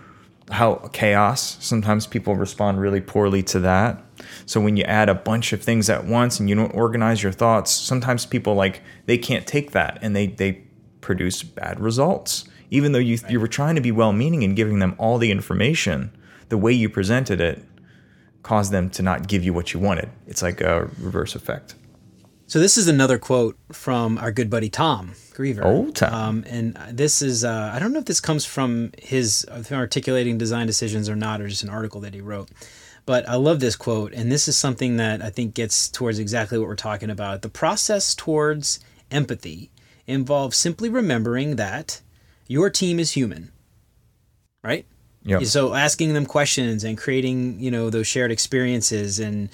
how 0.51 0.77
chaos 0.93 1.59
sometimes 1.61 2.07
people 2.07 2.35
respond 2.35 2.81
really 2.81 3.01
poorly 3.01 3.43
to 3.43 3.61
that. 3.61 4.03
So 4.47 4.61
when 4.61 4.77
you 4.77 4.85
add 4.85 5.09
a 5.09 5.15
bunch 5.15 5.53
of 5.53 5.63
things 5.63 5.91
at 5.91 6.05
once 6.05 6.41
and 6.41 6.49
you 6.49 6.55
don't 6.55 6.75
organize 6.75 7.23
your 7.23 7.33
thoughts 7.33 7.71
sometimes 7.71 8.27
people 8.27 8.55
like 8.55 8.83
they 9.07 9.19
can't 9.19 9.47
take 9.47 9.73
that 9.73 9.99
and 10.03 10.17
they 10.17 10.29
they 10.29 10.63
produce 11.01 11.43
bad 11.43 11.81
results. 11.81 12.45
Even 12.71 12.93
though 12.93 12.99
you 12.99 13.19
you 13.29 13.41
were 13.41 13.49
trying 13.49 13.75
to 13.75 13.81
be 13.81 13.93
well 13.93 14.13
meaning 14.13 14.45
and 14.45 14.57
giving 14.57 14.79
them 14.79 14.95
all 14.99 15.19
the 15.19 15.31
information 15.31 16.11
the 16.49 16.59
way 16.59 16.73
you 16.73 16.89
presented 16.89 17.41
it 17.41 17.63
caused 18.43 18.73
them 18.73 18.89
to 18.89 19.03
not 19.03 19.29
give 19.29 19.45
you 19.45 19.53
what 19.53 19.75
you 19.75 19.81
wanted. 19.81 20.09
It's 20.27 20.43
like 20.43 20.61
a 20.61 20.91
reverse 20.99 21.35
effect 21.35 21.75
So 22.49 22.59
this 22.59 22.79
is 22.79 22.89
another 22.89 23.19
quote 23.19 23.59
from 23.73 24.17
our 24.17 24.33
good 24.33 24.49
buddy 24.49 24.71
Tom 24.71 25.13
Greever. 25.35 25.61
Oh, 25.63 25.91
Tom. 25.91 26.15
Um, 26.15 26.45
and 26.49 26.75
this 26.91 27.21
is 27.21 27.45
uh, 27.45 27.71
I 27.75 27.79
don't 27.79 27.93
know 27.93 27.99
if 27.99 28.07
this 28.07 28.21
comes 28.21 28.47
from 28.47 28.91
his 28.97 29.47
articulating 29.71 30.39
design 30.39 30.67
decisions 30.67 31.11
or 31.11 31.15
not, 31.15 31.43
or 31.43 31.49
just 31.49 31.63
an 31.63 31.69
article 31.69 32.01
that 32.01 32.15
he 32.15 32.23
wrote. 32.23 32.49
But 33.05 33.29
I 33.29 33.35
love 33.35 33.61
this 33.61 33.77
quote, 33.77 34.15
and 34.15 34.33
this 34.33 34.49
is 34.49 34.57
something 34.57 34.97
that 34.97 35.23
I 35.23 35.29
think 35.29 35.55
gets 35.55 35.91
towards 35.91 36.19
exactly 36.19 36.59
what 36.59 36.69
we're 36.69 36.75
talking 36.75 37.11
about. 37.11 37.43
The 37.43 37.51
process 37.51 38.15
towards 38.15 38.81
empathy 39.11 39.71
involves 40.07 40.57
simply 40.57 40.89
remembering 40.89 41.57
that 41.57 42.01
your 42.47 42.71
team 42.71 42.99
is 42.99 43.13
human, 43.13 43.53
right? 44.65 44.87
Yep. 45.25 45.45
So 45.45 45.75
asking 45.75 46.15
them 46.15 46.25
questions 46.25 46.83
and 46.83 46.97
creating, 46.97 47.61
you 47.61 47.71
know, 47.71 47.91
those 47.91 48.07
shared 48.07 48.31
experiences 48.31 49.19
and 49.19 49.51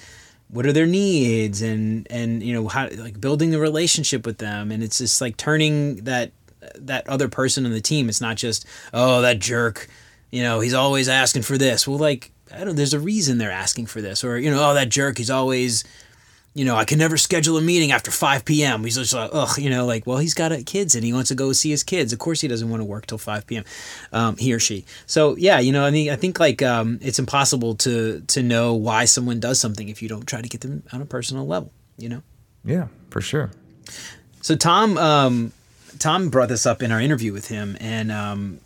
what 0.55 0.65
are 0.65 0.71
their 0.71 0.85
needs 0.85 1.61
and 1.61 2.07
and 2.09 2.41
you 2.41 2.53
know 2.53 2.69
how 2.69 2.87
like 2.97 3.19
building 3.19 3.51
the 3.51 3.59
relationship 3.59 4.25
with 4.25 4.37
them. 4.37 4.71
And 4.71 4.81
it's 4.81 4.99
just 4.99 5.19
like 5.19 5.35
turning 5.35 5.97
that 6.05 6.31
that 6.75 7.07
other 7.09 7.27
person 7.27 7.65
on 7.65 7.71
the 7.71 7.81
team. 7.81 8.07
It's 8.07 8.21
not 8.21 8.37
just 8.37 8.65
oh 8.93 9.21
that 9.21 9.39
jerk 9.39 9.89
you 10.31 10.41
know 10.41 10.61
he's 10.61 10.73
always 10.73 11.09
asking 11.09 11.41
for 11.41 11.57
this. 11.57 11.85
Well 11.85 11.97
like 11.97 12.31
i 12.53 12.63
don't 12.63 12.77
there's 12.77 12.93
a 12.93 12.99
reason 12.99 13.37
they're 13.37 13.51
asking 13.51 13.87
for 13.87 14.01
this. 14.01 14.23
Or 14.23 14.39
you 14.39 14.49
know 14.49 14.71
oh 14.71 14.73
that 14.73 14.87
jerk 14.87 15.17
he's 15.17 15.29
always 15.29 15.83
you 16.55 16.63
know, 16.63 16.77
I 16.77 16.85
can 16.85 16.97
never 16.97 17.17
schedule 17.17 17.57
a 17.57 17.61
meeting 17.61 17.91
after 17.91 18.11
5 18.11 18.45
p.m. 18.45 18.85
He's 18.85 18.95
just 18.95 19.13
like, 19.13 19.29
ugh, 19.33 19.59
you 19.59 19.69
know, 19.69 19.85
like, 19.85 20.07
well, 20.07 20.19
he's 20.19 20.33
got 20.33 20.53
kids 20.65 20.95
and 20.95 21.03
he 21.03 21.11
wants 21.11 21.27
to 21.27 21.35
go 21.35 21.51
see 21.51 21.69
his 21.69 21.83
kids. 21.83 22.13
Of 22.13 22.19
course, 22.19 22.39
he 22.39 22.47
doesn't 22.47 22.69
want 22.69 22.79
to 22.79 22.85
work 22.85 23.07
till 23.07 23.17
5 23.17 23.45
p.m. 23.45 23.65
Um, 24.13 24.37
he 24.37 24.53
or 24.53 24.59
she. 24.59 24.85
So 25.05 25.35
yeah, 25.35 25.59
you 25.59 25.73
know, 25.73 25.85
I 25.85 25.91
mean, 25.91 26.09
I 26.09 26.15
think 26.15 26.39
like 26.39 26.63
um, 26.63 26.97
it's 27.01 27.19
impossible 27.19 27.75
to 27.75 28.21
to 28.21 28.41
know 28.41 28.73
why 28.73 29.03
someone 29.03 29.41
does 29.41 29.59
something 29.59 29.89
if 29.89 30.01
you 30.01 30.07
don't 30.07 30.25
try 30.25 30.41
to 30.41 30.47
get 30.47 30.61
them 30.61 30.83
on 30.93 31.01
a 31.01 31.05
personal 31.05 31.45
level. 31.45 31.73
You 31.97 32.07
know. 32.07 32.21
Yeah, 32.63 32.87
for 33.09 33.19
sure. 33.19 33.51
So 34.41 34.55
Tom, 34.55 34.97
um, 34.97 35.51
Tom 35.99 36.29
brought 36.29 36.49
this 36.49 36.65
up 36.65 36.81
in 36.81 36.91
our 36.91 37.01
interview 37.01 37.33
with 37.33 37.49
him, 37.49 37.75
and 37.81 38.13
um, 38.13 38.61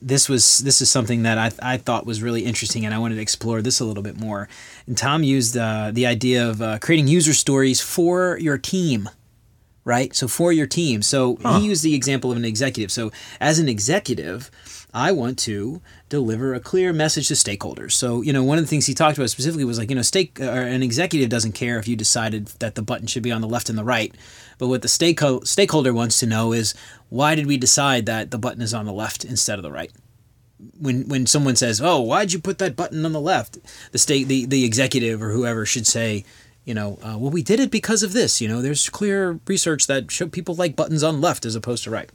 this 0.00 0.28
was 0.28 0.58
this 0.58 0.80
is 0.80 0.90
something 0.90 1.22
that 1.24 1.38
I, 1.38 1.74
I 1.74 1.76
thought 1.76 2.06
was 2.06 2.22
really 2.22 2.44
interesting 2.44 2.84
and 2.84 2.94
I 2.94 2.98
wanted 2.98 3.16
to 3.16 3.20
explore 3.20 3.62
this 3.62 3.80
a 3.80 3.84
little 3.84 4.02
bit 4.02 4.18
more. 4.18 4.48
And 4.86 4.96
Tom 4.96 5.22
used 5.22 5.56
uh, 5.56 5.90
the 5.92 6.06
idea 6.06 6.48
of 6.48 6.62
uh, 6.62 6.78
creating 6.78 7.08
user 7.08 7.34
stories 7.34 7.80
for 7.80 8.38
your 8.38 8.58
team, 8.58 9.08
right? 9.88 10.14
So 10.14 10.28
for 10.28 10.52
your 10.52 10.66
team. 10.66 11.00
So 11.00 11.38
huh. 11.42 11.58
he 11.58 11.66
used 11.66 11.82
the 11.82 11.94
example 11.94 12.30
of 12.30 12.36
an 12.36 12.44
executive. 12.44 12.92
So 12.92 13.10
as 13.40 13.58
an 13.58 13.68
executive, 13.68 14.50
I 14.92 15.12
want 15.12 15.38
to 15.40 15.80
deliver 16.08 16.54
a 16.54 16.60
clear 16.60 16.92
message 16.92 17.28
to 17.28 17.34
stakeholders. 17.34 17.92
So, 17.92 18.20
you 18.22 18.32
know, 18.32 18.44
one 18.44 18.58
of 18.58 18.64
the 18.64 18.68
things 18.68 18.86
he 18.86 18.94
talked 18.94 19.16
about 19.16 19.30
specifically 19.30 19.64
was 19.64 19.78
like, 19.78 19.88
you 19.88 19.96
know, 19.96 20.02
stake, 20.02 20.40
uh, 20.40 20.44
an 20.44 20.82
executive 20.82 21.30
doesn't 21.30 21.52
care 21.52 21.78
if 21.78 21.88
you 21.88 21.96
decided 21.96 22.48
that 22.58 22.74
the 22.74 22.82
button 22.82 23.06
should 23.06 23.22
be 23.22 23.32
on 23.32 23.40
the 23.40 23.48
left 23.48 23.70
and 23.70 23.78
the 23.78 23.84
right. 23.84 24.14
But 24.58 24.68
what 24.68 24.82
the 24.82 24.88
stake- 24.88 25.20
stakeholder 25.44 25.94
wants 25.94 26.20
to 26.20 26.26
know 26.26 26.52
is 26.52 26.74
why 27.08 27.34
did 27.34 27.46
we 27.46 27.56
decide 27.56 28.06
that 28.06 28.30
the 28.30 28.38
button 28.38 28.62
is 28.62 28.74
on 28.74 28.84
the 28.84 28.92
left 28.92 29.24
instead 29.24 29.58
of 29.58 29.62
the 29.62 29.72
right? 29.72 29.92
When, 30.78 31.08
when 31.08 31.26
someone 31.26 31.54
says, 31.54 31.80
"Oh, 31.80 32.00
why'd 32.00 32.32
you 32.32 32.40
put 32.40 32.58
that 32.58 32.74
button 32.74 33.04
on 33.06 33.12
the 33.12 33.20
left?" 33.20 33.58
the 33.92 33.98
state 33.98 34.26
the, 34.26 34.44
the 34.44 34.64
executive 34.64 35.22
or 35.22 35.30
whoever 35.30 35.64
should 35.64 35.86
say, 35.86 36.24
you 36.68 36.74
know, 36.74 36.98
uh, 37.02 37.16
well, 37.18 37.30
we 37.30 37.42
did 37.42 37.58
it 37.58 37.70
because 37.70 38.02
of 38.02 38.12
this. 38.12 38.40
You 38.40 38.48
know, 38.48 38.60
there's 38.62 38.88
clear 38.90 39.40
research 39.46 39.86
that 39.86 40.10
show 40.10 40.28
people 40.28 40.54
like 40.54 40.76
buttons 40.76 41.02
on 41.02 41.20
left 41.20 41.44
as 41.44 41.54
opposed 41.56 41.82
to 41.84 41.90
right 41.90 42.10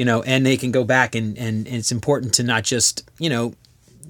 you 0.00 0.04
know, 0.04 0.22
and 0.22 0.44
they 0.46 0.56
can 0.56 0.70
go 0.70 0.84
back 0.84 1.14
and, 1.14 1.36
and 1.38 1.66
it's 1.66 1.92
important 1.92 2.34
to 2.34 2.42
not 2.42 2.64
just, 2.64 3.08
you 3.18 3.28
know, 3.28 3.54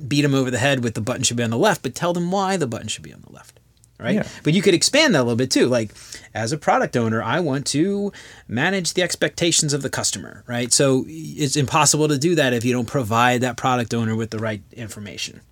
beat 0.07 0.23
them 0.23 0.35
over 0.35 0.51
the 0.51 0.59
head 0.59 0.83
with 0.83 0.95
the 0.95 1.01
button 1.01 1.23
should 1.23 1.37
be 1.37 1.43
on 1.43 1.51
the 1.51 1.59
left, 1.59 1.83
but 1.83 1.95
tell 1.95 2.13
them 2.13 2.31
why 2.31 2.57
the 2.57 2.67
button 2.67 2.89
should 2.89 3.03
be 3.03 3.13
on 3.13 3.23
the 3.27 3.33
left. 3.33 3.59
Right. 3.99 4.15
Yeah. 4.15 4.27
But 4.45 4.55
you 4.55 4.63
could 4.63 4.73
expand 4.73 5.15
that 5.15 5.19
a 5.19 5.25
little 5.25 5.37
bit 5.37 5.51
too. 5.51 5.67
Like, 5.67 5.93
as 6.33 6.53
a 6.53 6.59
product 6.59 6.97
owner, 6.97 7.23
I 7.23 7.41
want 7.41 7.67
to 7.67 8.13
manage 8.49 8.95
the 8.95 9.03
expectations 9.03 9.75
of 9.75 9.83
the 9.83 9.91
customer. 9.91 10.43
Right. 10.47 10.73
So 10.73 11.05
it's 11.07 11.57
impossible 11.57 12.09
to 12.09 12.17
do 12.17 12.35
that 12.37 12.55
if 12.55 12.65
you 12.65 12.73
don't 12.73 12.87
provide 12.87 13.43
that 13.43 13.59
product 13.59 13.93
owner 13.93 14.17
with 14.17 14.31
the 14.31 14.39
right 14.39 14.63
information. 14.73 15.43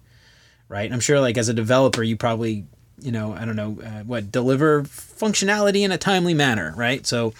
Right. 0.66 0.90
I'm 0.90 1.00
sure, 1.00 1.20
like, 1.20 1.36
as 1.36 1.50
a 1.50 1.54
developer, 1.54 2.02
you 2.02 2.16
probably, 2.16 2.64
you 3.00 3.12
know, 3.12 3.32
I 3.34 3.44
don't 3.44 3.56
know, 3.56 3.78
uh, 3.84 4.02
what, 4.04 4.32
deliver 4.32 4.82
functionality 4.82 5.82
in 5.82 5.92
a 5.92 5.98
timely 5.98 6.34
manner. 6.34 6.74
Right. 6.76 7.06
So, 7.06 7.32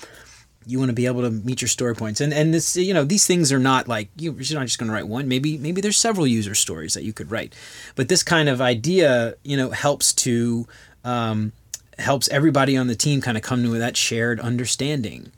you 0.68 0.78
want 0.78 0.90
to 0.90 0.94
be 0.94 1.06
able 1.06 1.22
to 1.22 1.30
meet 1.30 1.62
your 1.62 1.68
story 1.68 1.94
points 1.94 2.20
and 2.20 2.32
and 2.32 2.52
this 2.52 2.76
you 2.76 2.92
know 2.92 3.02
these 3.02 3.26
things 3.26 3.50
are 3.50 3.58
not 3.58 3.88
like 3.88 4.10
you're 4.16 4.34
not 4.34 4.66
just 4.66 4.78
going 4.78 4.88
to 4.88 4.92
write 4.92 5.08
one 5.08 5.26
maybe 5.26 5.56
maybe 5.56 5.80
there's 5.80 5.96
several 5.96 6.26
user 6.26 6.54
stories 6.54 6.92
that 6.92 7.04
you 7.04 7.12
could 7.12 7.30
write 7.30 7.54
but 7.94 8.08
this 8.08 8.22
kind 8.22 8.50
of 8.50 8.60
idea 8.60 9.34
you 9.42 9.56
know 9.56 9.70
helps 9.70 10.12
to 10.12 10.68
um, 11.04 11.52
helps 11.98 12.28
everybody 12.28 12.76
on 12.76 12.86
the 12.86 12.94
team 12.94 13.22
kind 13.22 13.38
of 13.38 13.42
come 13.42 13.62
to 13.62 13.70
that 13.78 13.96
shared 13.96 14.38
understanding 14.40 15.32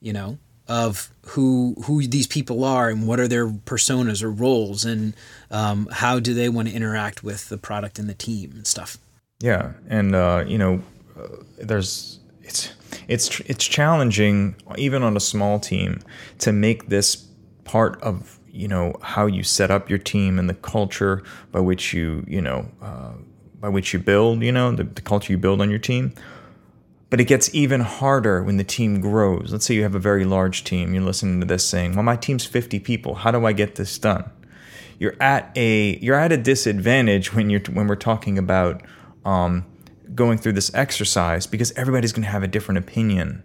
you 0.00 0.12
know 0.12 0.38
of 0.68 1.10
who 1.26 1.74
who 1.86 2.06
these 2.06 2.28
people 2.28 2.62
are 2.62 2.90
and 2.90 3.08
what 3.08 3.18
are 3.18 3.26
their 3.26 3.48
personas 3.48 4.22
or 4.22 4.30
roles 4.30 4.84
and 4.84 5.14
um, 5.50 5.88
how 5.90 6.20
do 6.20 6.32
they 6.32 6.48
want 6.48 6.68
to 6.68 6.74
interact 6.74 7.24
with 7.24 7.48
the 7.48 7.58
product 7.58 7.98
and 7.98 8.08
the 8.08 8.14
team 8.14 8.52
and 8.52 8.68
stuff 8.68 8.98
yeah 9.40 9.72
and 9.88 10.14
uh, 10.14 10.44
you 10.46 10.58
know 10.58 10.82
uh, 11.18 11.26
there's 11.58 12.20
it's 12.42 12.72
it's 13.08 13.40
it's 13.40 13.64
challenging 13.64 14.54
even 14.76 15.02
on 15.02 15.16
a 15.16 15.20
small 15.20 15.58
team 15.58 16.00
to 16.38 16.52
make 16.52 16.88
this 16.88 17.16
part 17.64 18.00
of 18.02 18.38
you 18.52 18.68
know 18.68 18.94
how 19.02 19.26
you 19.26 19.42
set 19.42 19.70
up 19.70 19.88
your 19.88 19.98
team 19.98 20.38
and 20.38 20.48
the 20.48 20.54
culture 20.54 21.22
by 21.52 21.60
which 21.60 21.92
you 21.92 22.24
you 22.26 22.40
know 22.40 22.68
uh, 22.82 23.12
by 23.60 23.68
which 23.68 23.92
you 23.92 23.98
build 23.98 24.42
you 24.42 24.52
know 24.52 24.72
the, 24.72 24.84
the 24.84 25.00
culture 25.00 25.32
you 25.32 25.38
build 25.38 25.60
on 25.60 25.70
your 25.70 25.78
team. 25.78 26.12
But 27.08 27.20
it 27.20 27.24
gets 27.24 27.52
even 27.52 27.80
harder 27.80 28.40
when 28.40 28.56
the 28.56 28.62
team 28.62 29.00
grows. 29.00 29.50
Let's 29.50 29.66
say 29.66 29.74
you 29.74 29.82
have 29.82 29.96
a 29.96 30.00
very 30.00 30.24
large 30.24 30.62
team 30.62 30.94
you're 30.94 31.02
listening 31.02 31.40
to 31.40 31.46
this 31.46 31.66
saying 31.66 31.94
well 31.94 32.04
my 32.04 32.16
team's 32.16 32.46
50 32.46 32.78
people 32.80 33.16
how 33.16 33.30
do 33.30 33.46
i 33.46 33.52
get 33.52 33.76
this 33.76 33.98
done? 33.98 34.30
You're 34.98 35.16
at 35.20 35.50
a 35.56 35.96
you're 35.98 36.16
at 36.18 36.30
a 36.30 36.36
disadvantage 36.36 37.34
when 37.34 37.50
you're 37.50 37.62
when 37.72 37.86
we're 37.86 37.96
talking 37.96 38.36
about 38.36 38.82
um, 39.24 39.66
going 40.14 40.38
through 40.38 40.52
this 40.52 40.72
exercise 40.74 41.46
because 41.46 41.72
everybody's 41.72 42.12
going 42.12 42.24
to 42.24 42.30
have 42.30 42.42
a 42.42 42.48
different 42.48 42.78
opinion. 42.78 43.42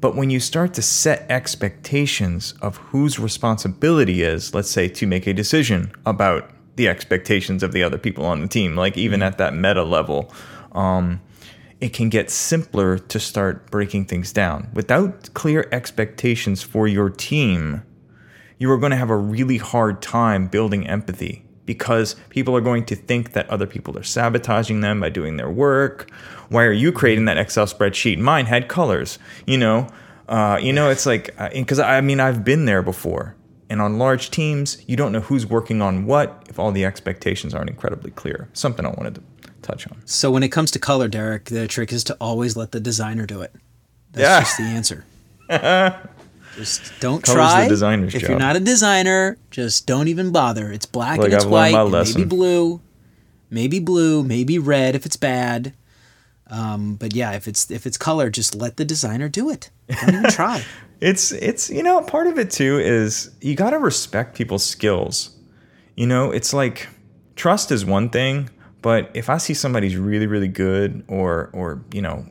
But 0.00 0.14
when 0.14 0.28
you 0.28 0.40
start 0.40 0.74
to 0.74 0.82
set 0.82 1.26
expectations 1.30 2.54
of 2.60 2.76
whose 2.76 3.18
responsibility 3.18 4.22
is, 4.22 4.54
let's 4.54 4.70
say, 4.70 4.88
to 4.88 5.06
make 5.06 5.26
a 5.26 5.32
decision 5.32 5.90
about 6.04 6.50
the 6.76 6.88
expectations 6.88 7.62
of 7.62 7.72
the 7.72 7.82
other 7.82 7.96
people 7.96 8.26
on 8.26 8.42
the 8.42 8.48
team, 8.48 8.76
like 8.76 8.98
even 8.98 9.22
at 9.22 9.38
that 9.38 9.54
meta 9.54 9.82
level, 9.82 10.32
um, 10.72 11.22
it 11.80 11.94
can 11.94 12.10
get 12.10 12.30
simpler 12.30 12.98
to 12.98 13.18
start 13.18 13.70
breaking 13.70 14.04
things 14.04 14.32
down. 14.32 14.68
Without 14.74 15.32
clear 15.32 15.66
expectations 15.72 16.62
for 16.62 16.86
your 16.86 17.08
team, 17.08 17.82
you 18.58 18.70
are 18.70 18.78
going 18.78 18.90
to 18.90 18.96
have 18.96 19.10
a 19.10 19.16
really 19.16 19.58
hard 19.58 20.02
time 20.02 20.46
building 20.46 20.86
empathy 20.86 21.45
because 21.66 22.14
people 22.30 22.56
are 22.56 22.60
going 22.60 22.84
to 22.86 22.96
think 22.96 23.32
that 23.32 23.48
other 23.50 23.66
people 23.66 23.98
are 23.98 24.02
sabotaging 24.02 24.80
them 24.80 25.00
by 25.00 25.10
doing 25.10 25.36
their 25.36 25.50
work. 25.50 26.10
Why 26.48 26.64
are 26.64 26.72
you 26.72 26.92
creating 26.92 27.24
that 27.26 27.36
Excel 27.36 27.66
spreadsheet? 27.66 28.18
Mine 28.18 28.46
had 28.46 28.68
colors. 28.68 29.18
You 29.46 29.58
know, 29.58 29.88
uh, 30.28 30.58
you 30.62 30.72
know, 30.72 30.90
it's 30.90 31.06
like 31.06 31.36
because 31.52 31.78
uh, 31.78 31.84
I 31.84 32.00
mean 32.00 32.20
I've 32.20 32.44
been 32.44 32.64
there 32.64 32.82
before. 32.82 33.34
And 33.68 33.82
on 33.82 33.98
large 33.98 34.30
teams, 34.30 34.80
you 34.86 34.96
don't 34.96 35.10
know 35.10 35.20
who's 35.20 35.44
working 35.44 35.82
on 35.82 36.06
what 36.06 36.46
if 36.48 36.56
all 36.58 36.70
the 36.70 36.84
expectations 36.84 37.52
aren't 37.52 37.68
incredibly 37.68 38.12
clear. 38.12 38.48
Something 38.52 38.86
I 38.86 38.90
wanted 38.90 39.16
to 39.16 39.22
touch 39.62 39.88
on. 39.88 40.00
So 40.04 40.30
when 40.30 40.44
it 40.44 40.50
comes 40.50 40.70
to 40.70 40.78
color, 40.78 41.08
Derek, 41.08 41.46
the 41.46 41.66
trick 41.66 41.92
is 41.92 42.04
to 42.04 42.16
always 42.20 42.56
let 42.56 42.70
the 42.70 42.78
designer 42.78 43.26
do 43.26 43.42
it. 43.42 43.52
That's 44.12 44.22
yeah. 44.22 44.40
just 44.40 44.56
the 44.56 44.64
answer. 44.64 45.04
Just 46.56 46.92
don't 47.00 47.22
Color's 47.22 47.36
try. 47.36 47.62
The 47.64 47.68
designer's 47.68 48.14
if 48.14 48.22
job. 48.22 48.30
you're 48.30 48.38
not 48.38 48.56
a 48.56 48.60
designer, 48.60 49.36
just 49.50 49.86
don't 49.86 50.08
even 50.08 50.32
bother. 50.32 50.72
It's 50.72 50.86
black 50.86 51.18
like 51.18 51.26
and 51.26 51.34
it's 51.34 51.44
I've 51.44 51.50
white, 51.50 51.74
and 51.74 51.92
maybe 51.92 52.24
blue, 52.24 52.80
maybe 53.50 53.78
blue, 53.78 54.24
maybe 54.24 54.58
red 54.58 54.94
if 54.94 55.04
it's 55.04 55.16
bad. 55.16 55.74
Um, 56.48 56.94
but 56.94 57.14
yeah, 57.14 57.32
if 57.32 57.46
it's 57.46 57.70
if 57.70 57.86
it's 57.86 57.98
color, 57.98 58.30
just 58.30 58.54
let 58.54 58.76
the 58.78 58.84
designer 58.84 59.28
do 59.28 59.50
it. 59.50 59.70
Don't 59.88 60.14
even 60.14 60.24
try. 60.30 60.64
it's 61.00 61.32
it's 61.32 61.68
you 61.68 61.82
know 61.82 62.00
part 62.02 62.26
of 62.26 62.38
it 62.38 62.50
too 62.50 62.78
is 62.78 63.30
you 63.40 63.54
got 63.54 63.70
to 63.70 63.78
respect 63.78 64.34
people's 64.34 64.64
skills. 64.64 65.36
You 65.94 66.06
know, 66.06 66.30
it's 66.30 66.54
like 66.54 66.88
trust 67.34 67.70
is 67.70 67.84
one 67.84 68.08
thing, 68.08 68.48
but 68.80 69.10
if 69.12 69.28
I 69.28 69.38
see 69.38 69.54
somebody's 69.54 69.96
really 69.96 70.26
really 70.26 70.48
good 70.48 71.04
or 71.08 71.50
or 71.52 71.82
you 71.92 72.00
know 72.00 72.26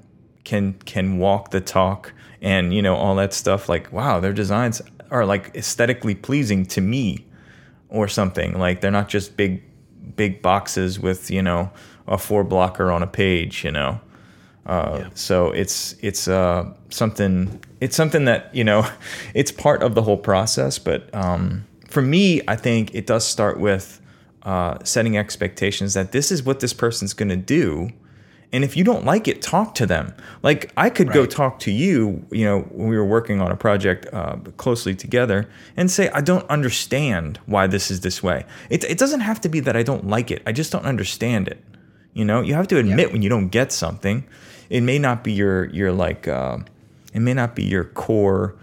can 0.45 0.73
can 0.85 1.17
walk 1.19 1.51
the 1.51 1.61
talk 1.61 2.13
and 2.45 2.73
you 2.73 2.81
know 2.81 2.95
all 2.95 3.15
that 3.15 3.33
stuff 3.33 3.67
like 3.67 3.91
wow 3.91 4.19
their 4.21 4.31
designs 4.31 4.81
are 5.09 5.25
like 5.25 5.53
aesthetically 5.55 6.15
pleasing 6.15 6.65
to 6.65 6.79
me 6.79 7.25
or 7.89 8.07
something 8.07 8.57
like 8.57 8.79
they're 8.79 8.91
not 8.91 9.09
just 9.09 9.35
big 9.35 9.61
big 10.15 10.41
boxes 10.41 10.99
with 10.99 11.29
you 11.29 11.41
know 11.41 11.69
a 12.07 12.17
four 12.17 12.43
blocker 12.43 12.91
on 12.91 13.03
a 13.03 13.07
page 13.07 13.65
you 13.65 13.71
know 13.71 13.99
uh, 14.67 14.99
yeah. 15.01 15.09
so 15.13 15.51
it's 15.51 15.95
it's 16.01 16.27
uh, 16.27 16.71
something 16.89 17.59
it's 17.81 17.95
something 17.95 18.25
that 18.25 18.53
you 18.55 18.63
know 18.63 18.87
it's 19.33 19.51
part 19.51 19.81
of 19.81 19.95
the 19.95 20.03
whole 20.03 20.17
process 20.17 20.77
but 20.79 21.13
um, 21.13 21.65
for 21.89 22.01
me 22.01 22.41
i 22.47 22.55
think 22.55 22.93
it 22.93 23.07
does 23.07 23.25
start 23.25 23.59
with 23.59 23.99
uh, 24.43 24.77
setting 24.83 25.17
expectations 25.17 25.95
that 25.95 26.11
this 26.11 26.31
is 26.31 26.43
what 26.43 26.59
this 26.59 26.73
person's 26.73 27.13
going 27.13 27.29
to 27.29 27.35
do 27.35 27.89
And 28.53 28.63
if 28.63 28.77
you 28.77 28.83
don't 28.83 29.03
like 29.03 29.27
it, 29.27 29.41
talk 29.41 29.75
to 29.75 29.85
them. 29.85 30.13
Like 30.41 30.71
I 30.77 30.89
could 30.89 31.11
go 31.11 31.25
talk 31.25 31.59
to 31.59 31.71
you, 31.71 32.25
you 32.31 32.45
know, 32.45 32.61
when 32.61 32.87
we 32.87 32.97
were 32.97 33.05
working 33.05 33.41
on 33.41 33.51
a 33.51 33.55
project 33.57 34.07
uh, 34.13 34.37
closely 34.57 34.95
together 34.95 35.49
and 35.75 35.91
say, 35.91 36.09
I 36.09 36.21
don't 36.21 36.49
understand 36.49 37.39
why 37.47 37.67
this 37.67 37.91
is 37.91 37.99
this 38.01 38.23
way. 38.23 38.45
It, 38.69 38.83
it 38.85 38.97
doesn't 38.97 39.21
have 39.21 39.41
to 39.41 39.49
be 39.49 39.59
that 39.61 39.75
I 39.75 39.83
don't 39.83 40.07
like 40.07 40.31
it. 40.31 40.41
I 40.45 40.51
just 40.53 40.71
don't 40.71 40.85
understand 40.85 41.47
it. 41.47 41.61
You 42.13 42.23
know, 42.23 42.41
you 42.41 42.53
have 42.53 42.67
to 42.69 42.77
admit 42.77 43.11
when 43.11 43.21
you 43.21 43.29
don't 43.29 43.49
get 43.49 43.71
something. 43.73 44.23
It 44.69 44.81
may 44.81 44.99
not 44.99 45.23
be 45.23 45.33
your, 45.33 45.65
your 45.65 45.91
like, 45.91 46.27
uh, 46.27 46.59
it 47.13 47.19
may 47.19 47.33
not 47.33 47.55
be 47.55 47.63
your 47.63 47.83
core 47.83 48.55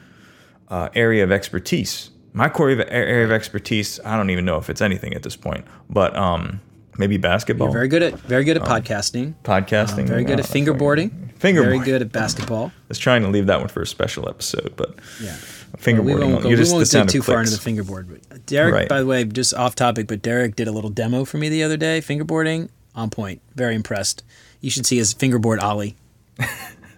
uh, 0.68 0.88
area 0.94 1.22
of 1.22 1.30
expertise. 1.30 2.10
My 2.32 2.48
core 2.48 2.70
area 2.70 2.84
of- 2.84 2.90
area 2.90 3.24
of 3.26 3.30
expertise, 3.30 4.00
I 4.06 4.16
don't 4.16 4.30
even 4.30 4.46
know 4.46 4.56
if 4.56 4.70
it's 4.70 4.80
anything 4.80 5.12
at 5.12 5.22
this 5.22 5.36
point, 5.36 5.66
but 5.90 6.16
um, 6.16 6.60
maybe 6.98 7.16
basketball, 7.16 7.68
You're 7.68 7.72
very 7.74 7.88
good 7.88 8.02
at 8.02 8.18
very 8.20 8.42
Um, 8.42 8.46
good 8.46 8.56
at 8.58 8.62
podcasting. 8.64 9.34
podcasting, 9.44 10.06
Very 10.06 10.24
good 10.24 10.38
uh, 10.40 10.42
at 10.42 10.48
fingerboarding. 10.48 11.10
Very 11.38 11.78
good 11.80 12.02
at 12.02 12.12
basketball. 12.12 12.66
I 12.76 12.88
was 12.88 12.98
trying 12.98 13.22
to 13.22 13.28
leave 13.28 13.46
that 13.46 13.58
one 13.58 13.68
for 13.68 13.82
a 13.82 13.86
special 13.86 14.28
episode, 14.28 14.74
but 14.76 14.94
Yeah. 15.20 15.34
fingerboarding. 15.78 16.04
we 16.04 16.14
won't 16.14 16.42
go, 16.42 16.48
you 16.48 16.56
we 16.56 16.56
just 16.62 16.72
won't 16.72 16.86
sound 16.86 17.08
too 17.08 17.22
far 17.22 17.40
into 17.40 17.50
the 17.52 17.58
fingerboard. 17.58 18.08
But 18.28 18.46
Derek, 18.46 18.74
Right. 18.74 18.88
by 18.88 19.00
the 19.00 19.06
way, 19.06 19.24
just 19.24 19.52
off 19.54 19.74
topic, 19.74 20.06
but 20.06 20.22
Derek 20.22 20.54
did 20.56 20.68
a 20.68 20.72
little 20.72 20.90
demo 20.90 21.24
for 21.24 21.38
me 21.38 21.48
the 21.48 21.62
other 21.64 21.76
day. 21.76 22.00
Fingerboarding 22.00 22.68
on 22.94 23.10
point. 23.10 23.40
Very 23.56 23.74
impressed. 23.74 24.22
You 24.60 24.70
should 24.70 24.86
see 24.86 24.96
his 24.98 25.12
fingerboard 25.12 25.58
ollie. 25.60 25.96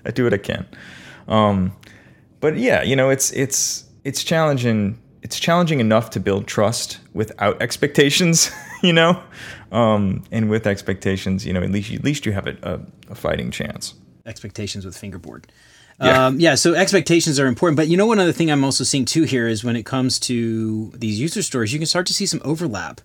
I 0.04 0.10
do 0.12 0.24
what 0.24 0.34
I 0.34 0.38
can. 0.38 0.66
Um, 1.28 1.72
but 2.40 2.58
yeah, 2.58 2.82
you 2.82 2.96
know, 2.96 3.08
it's 3.08 3.30
it's 3.32 3.84
it's 4.04 4.22
challenging. 4.22 4.98
It's 5.22 5.40
challenging 5.40 5.80
enough 5.80 6.10
to 6.10 6.20
build 6.20 6.46
trust 6.46 6.98
without 7.14 7.62
expectations, 7.62 8.50
you 8.88 8.92
know, 8.92 9.22
um, 9.72 10.22
and 10.30 10.50
with 10.50 10.66
expectations, 10.66 11.46
you 11.46 11.52
know, 11.52 11.62
at 11.62 11.70
least 11.70 11.92
at 11.92 12.04
least 12.04 12.26
you 12.26 12.32
have 12.32 12.46
a, 12.46 12.56
a, 12.62 13.12
a 13.12 13.14
fighting 13.14 13.50
chance. 13.50 13.94
expectations 14.26 14.84
with 14.84 14.96
fingerboard. 14.96 15.46
Yeah. 16.00 16.26
Um, 16.26 16.40
yeah, 16.40 16.54
so 16.56 16.74
expectations 16.74 17.38
are 17.38 17.46
important. 17.46 17.76
But 17.76 17.88
you 17.88 17.96
know, 17.96 18.06
one 18.06 18.18
other 18.18 18.32
thing 18.32 18.50
I'm 18.50 18.64
also 18.64 18.84
seeing 18.84 19.04
too 19.04 19.22
here 19.22 19.46
is 19.48 19.64
when 19.64 19.76
it 19.76 19.86
comes 19.86 20.18
to 20.20 20.90
these 20.96 21.20
user 21.20 21.42
stories, 21.42 21.72
you 21.72 21.78
can 21.78 21.86
start 21.86 22.06
to 22.06 22.14
see 22.14 22.26
some 22.26 22.42
overlap. 22.44 23.00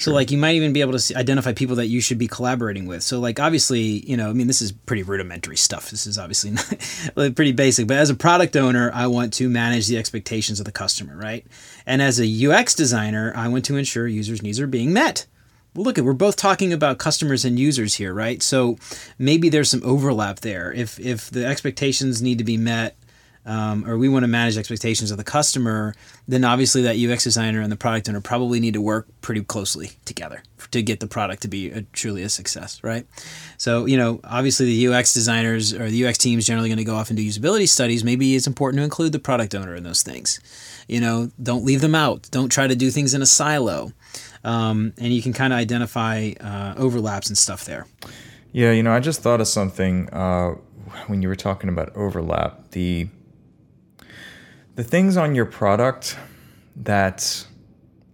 So, 0.00 0.12
like, 0.12 0.30
you 0.30 0.38
might 0.38 0.54
even 0.54 0.72
be 0.72 0.80
able 0.80 0.92
to 0.92 0.98
see, 0.98 1.14
identify 1.14 1.52
people 1.52 1.76
that 1.76 1.88
you 1.88 2.00
should 2.00 2.18
be 2.18 2.26
collaborating 2.26 2.86
with. 2.86 3.02
So, 3.02 3.20
like, 3.20 3.38
obviously, 3.38 3.80
you 3.80 4.16
know, 4.16 4.30
I 4.30 4.32
mean, 4.32 4.46
this 4.46 4.62
is 4.62 4.72
pretty 4.72 5.02
rudimentary 5.02 5.56
stuff. 5.56 5.90
This 5.90 6.06
is 6.06 6.18
obviously 6.18 6.50
not, 7.16 7.34
pretty 7.34 7.52
basic. 7.52 7.86
But 7.86 7.98
as 7.98 8.10
a 8.10 8.14
product 8.14 8.56
owner, 8.56 8.90
I 8.94 9.06
want 9.06 9.32
to 9.34 9.48
manage 9.48 9.86
the 9.86 9.98
expectations 9.98 10.58
of 10.58 10.66
the 10.66 10.72
customer, 10.72 11.16
right? 11.16 11.46
And 11.86 12.00
as 12.00 12.20
a 12.20 12.46
UX 12.46 12.74
designer, 12.74 13.32
I 13.36 13.48
want 13.48 13.64
to 13.66 13.76
ensure 13.76 14.08
users' 14.08 14.42
needs 14.42 14.58
are 14.58 14.66
being 14.66 14.92
met 14.92 15.26
well, 15.74 15.84
look, 15.84 15.98
at 15.98 16.04
we're 16.04 16.14
both 16.14 16.36
talking 16.36 16.72
about 16.72 16.98
customers 16.98 17.44
and 17.44 17.58
users 17.58 17.94
here, 17.94 18.12
right? 18.12 18.42
So 18.42 18.76
maybe 19.18 19.48
there's 19.48 19.70
some 19.70 19.82
overlap 19.84 20.40
there. 20.40 20.72
If 20.72 20.98
if 20.98 21.30
the 21.30 21.46
expectations 21.46 22.20
need 22.20 22.38
to 22.38 22.44
be 22.44 22.56
met, 22.56 22.96
um, 23.46 23.88
or 23.88 23.96
we 23.96 24.08
want 24.08 24.22
to 24.22 24.28
manage 24.28 24.56
expectations 24.56 25.10
of 25.10 25.16
the 25.16 25.24
customer, 25.24 25.94
then 26.28 26.44
obviously 26.44 26.82
that 26.82 26.96
UX 26.96 27.24
designer 27.24 27.60
and 27.60 27.72
the 27.72 27.76
product 27.76 28.08
owner 28.08 28.20
probably 28.20 28.60
need 28.60 28.74
to 28.74 28.80
work 28.80 29.08
pretty 29.20 29.42
closely 29.42 29.92
together 30.04 30.42
to 30.70 30.82
get 30.82 31.00
the 31.00 31.06
product 31.06 31.42
to 31.42 31.48
be 31.48 31.70
a, 31.70 31.82
truly 31.82 32.22
a 32.22 32.28
success, 32.28 32.82
right? 32.84 33.06
So 33.56 33.86
you 33.86 33.96
know, 33.96 34.20
obviously 34.24 34.66
the 34.66 34.88
UX 34.88 35.14
designers 35.14 35.72
or 35.72 35.90
the 35.90 36.06
UX 36.06 36.18
team 36.18 36.38
is 36.38 36.46
generally 36.46 36.68
going 36.68 36.78
to 36.78 36.84
go 36.84 36.96
off 36.96 37.08
and 37.08 37.16
do 37.16 37.24
usability 37.24 37.68
studies. 37.68 38.04
Maybe 38.04 38.36
it's 38.36 38.46
important 38.46 38.80
to 38.80 38.84
include 38.84 39.12
the 39.12 39.18
product 39.18 39.54
owner 39.54 39.74
in 39.74 39.84
those 39.84 40.02
things. 40.02 40.40
You 40.86 41.00
know, 41.00 41.30
don't 41.42 41.64
leave 41.64 41.80
them 41.80 41.94
out. 41.94 42.28
Don't 42.30 42.50
try 42.50 42.66
to 42.66 42.76
do 42.76 42.90
things 42.90 43.14
in 43.14 43.22
a 43.22 43.26
silo 43.26 43.92
um, 44.44 44.92
and 44.98 45.12
you 45.12 45.22
can 45.22 45.32
kind 45.32 45.52
of 45.52 45.58
identify 45.58 46.32
uh, 46.40 46.74
overlaps 46.76 47.28
and 47.28 47.36
stuff 47.36 47.64
there. 47.64 47.86
Yeah, 48.52 48.72
you 48.72 48.82
know, 48.82 48.92
I 48.92 49.00
just 49.00 49.22
thought 49.22 49.40
of 49.40 49.48
something 49.48 50.08
uh, 50.10 50.54
when 51.06 51.22
you 51.22 51.28
were 51.28 51.36
talking 51.36 51.68
about 51.68 51.94
overlap. 51.94 52.70
The 52.70 53.08
the 54.76 54.84
things 54.84 55.16
on 55.16 55.34
your 55.34 55.46
product 55.46 56.16
that 56.76 57.18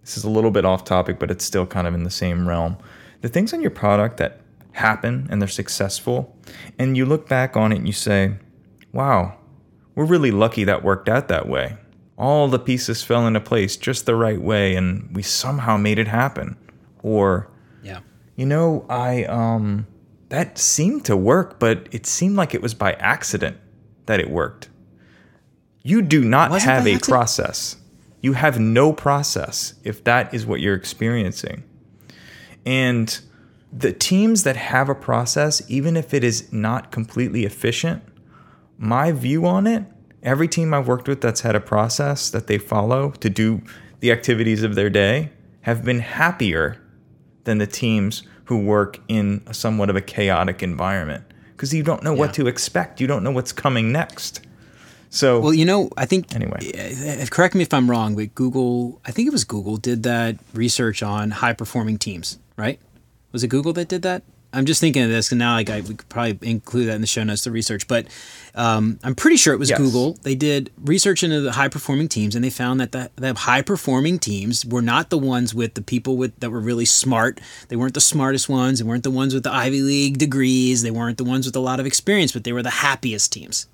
this 0.01 0.17
is 0.17 0.23
a 0.23 0.29
little 0.29 0.51
bit 0.51 0.65
off 0.65 0.83
topic, 0.83 1.19
but 1.19 1.29
it's 1.31 1.45
still 1.45 1.65
kind 1.65 1.87
of 1.87 1.93
in 1.93 2.03
the 2.03 2.09
same 2.09 2.47
realm. 2.47 2.77
The 3.21 3.29
things 3.29 3.53
on 3.53 3.61
your 3.61 3.71
product 3.71 4.17
that 4.17 4.41
happen 4.73 5.27
and 5.29 5.41
they're 5.41 5.47
successful, 5.49 6.35
and 6.77 6.95
you 6.95 7.05
look 7.05 7.27
back 7.27 7.57
on 7.57 7.71
it 7.71 7.77
and 7.77 7.87
you 7.87 7.93
say, 7.93 8.35
"Wow, 8.93 9.37
we're 9.95 10.05
really 10.05 10.31
lucky 10.31 10.63
that 10.65 10.83
worked 10.83 11.09
out 11.09 11.27
that 11.27 11.47
way." 11.47 11.77
All 12.17 12.47
the 12.47 12.59
pieces 12.59 13.03
fell 13.03 13.27
into 13.27 13.39
place 13.39 13.75
just 13.77 14.05
the 14.05 14.15
right 14.15 14.41
way, 14.41 14.75
and 14.75 15.09
we 15.15 15.21
somehow 15.23 15.77
made 15.77 15.99
it 15.99 16.07
happen. 16.07 16.55
Or 17.03 17.49
Yeah. 17.83 17.99
you 18.35 18.45
know, 18.45 18.85
I 18.89 19.23
um 19.25 19.87
that 20.29 20.57
seemed 20.57 21.05
to 21.05 21.15
work, 21.15 21.57
but 21.59 21.87
it 21.91 22.05
seemed 22.05 22.35
like 22.35 22.53
it 22.53 22.61
was 22.61 22.73
by 22.73 22.93
accident 22.93 23.57
that 24.07 24.19
it 24.19 24.29
worked. 24.29 24.69
You 25.87 26.01
do 26.01 26.21
not 26.21 26.51
Was 26.51 26.63
it 26.63 26.65
have 26.65 26.85
a 26.85 26.99
process. 26.99 27.77
You 28.19 28.33
have 28.33 28.59
no 28.59 28.91
process 28.91 29.75
if 29.85 30.03
that 30.03 30.33
is 30.33 30.45
what 30.45 30.59
you're 30.59 30.75
experiencing. 30.75 31.63
And 32.65 33.17
the 33.71 33.93
teams 33.93 34.43
that 34.43 34.57
have 34.57 34.89
a 34.89 34.95
process, 34.95 35.61
even 35.69 35.95
if 35.95 36.13
it 36.13 36.25
is 36.25 36.51
not 36.51 36.91
completely 36.91 37.45
efficient, 37.45 38.03
my 38.77 39.13
view 39.13 39.45
on 39.45 39.65
it, 39.65 39.85
every 40.21 40.49
team 40.49 40.73
I've 40.73 40.89
worked 40.89 41.07
with 41.07 41.21
that's 41.21 41.39
had 41.39 41.55
a 41.55 41.61
process 41.61 42.29
that 42.31 42.47
they 42.47 42.57
follow 42.57 43.11
to 43.11 43.29
do 43.29 43.61
the 44.01 44.11
activities 44.11 44.63
of 44.63 44.75
their 44.75 44.89
day 44.89 45.31
have 45.61 45.85
been 45.85 45.99
happier 45.99 46.81
than 47.45 47.59
the 47.59 47.67
teams 47.67 48.23
who 48.45 48.57
work 48.57 48.99
in 49.07 49.41
somewhat 49.53 49.89
of 49.89 49.95
a 49.95 50.01
chaotic 50.01 50.61
environment 50.61 51.23
because 51.51 51.73
you 51.73 51.81
don't 51.81 52.03
know 52.03 52.13
what 52.13 52.33
to 52.33 52.47
expect. 52.47 52.99
You 52.99 53.07
don't 53.07 53.23
know 53.23 53.31
what's 53.31 53.53
coming 53.53 53.93
next. 53.93 54.41
So, 55.09 55.39
Well, 55.39 55.53
you 55.53 55.65
know, 55.65 55.89
I 55.97 56.05
think. 56.05 56.35
Anyway. 56.35 56.59
uh, 57.21 57.25
correct 57.27 57.55
me 57.55 57.61
if 57.63 57.73
I'm 57.73 57.89
wrong, 57.89 58.15
but 58.15 58.35
Google, 58.35 58.99
I 59.05 59.11
think 59.11 59.27
it 59.27 59.31
was 59.31 59.43
Google, 59.45 59.77
did 59.77 60.03
that 60.03 60.37
research 60.53 61.01
on 61.01 61.31
high 61.31 61.53
performing 61.53 61.97
teams, 61.97 62.39
right? 62.57 62.79
Was 63.31 63.43
it 63.43 63.47
Google 63.47 63.73
that 63.73 63.87
did 63.87 64.01
that? 64.03 64.23
I'm 64.53 64.65
just 64.65 64.79
thinking 64.79 65.03
of 65.03 65.09
this, 65.09 65.31
and 65.31 65.39
now 65.39 65.53
like 65.55 65.69
I, 65.69 65.81
we 65.81 65.93
could 65.95 66.07
probably 66.07 66.37
include 66.49 66.87
that 66.87 66.95
in 66.95 67.01
the 67.01 67.07
show 67.07 67.21
notes, 67.23 67.43
the 67.43 67.51
research. 67.51 67.85
But 67.87 68.07
um, 68.55 68.97
I'm 69.03 69.13
pretty 69.13 69.35
sure 69.35 69.53
it 69.53 69.57
was 69.59 69.69
Yes. 69.69 69.77
Google. 69.77 70.13
They 70.23 70.35
did 70.35 70.71
research 70.83 71.21
into 71.21 71.41
the 71.41 71.51
high 71.51 71.67
performing 71.67 72.07
teams, 72.07 72.33
and 72.33 72.43
they 72.43 72.49
found 72.49 72.79
that 72.79 72.93
the, 72.93 73.11
the 73.17 73.33
high 73.33 73.61
performing 73.61 74.19
teams 74.19 74.65
were 74.65 74.81
not 74.81 75.09
the 75.09 75.17
ones 75.17 75.53
with 75.53 75.73
the 75.73 75.81
people 75.81 76.15
with 76.15 76.39
that 76.39 76.49
were 76.49 76.61
really 76.61 76.85
smart. 76.85 77.41
They 77.67 77.75
weren't 77.75 77.93
the 77.93 78.01
smartest 78.01 78.47
ones. 78.47 78.79
They 78.79 78.85
weren't 78.85 79.03
the 79.03 79.11
ones 79.11 79.33
with 79.33 79.43
the 79.43 79.51
Ivy 79.53 79.81
League 79.81 80.17
degrees. 80.17 80.81
They 80.81 80.91
weren't 80.91 81.17
the 81.17 81.25
ones 81.25 81.45
with 81.45 81.55
a 81.55 81.59
lot 81.59 81.79
of 81.81 81.85
experience, 81.85 82.31
but 82.31 82.43
they 82.45 82.53
were 82.53 82.63
the 82.63 82.69
happiest 82.69 83.31
teams. 83.33 83.67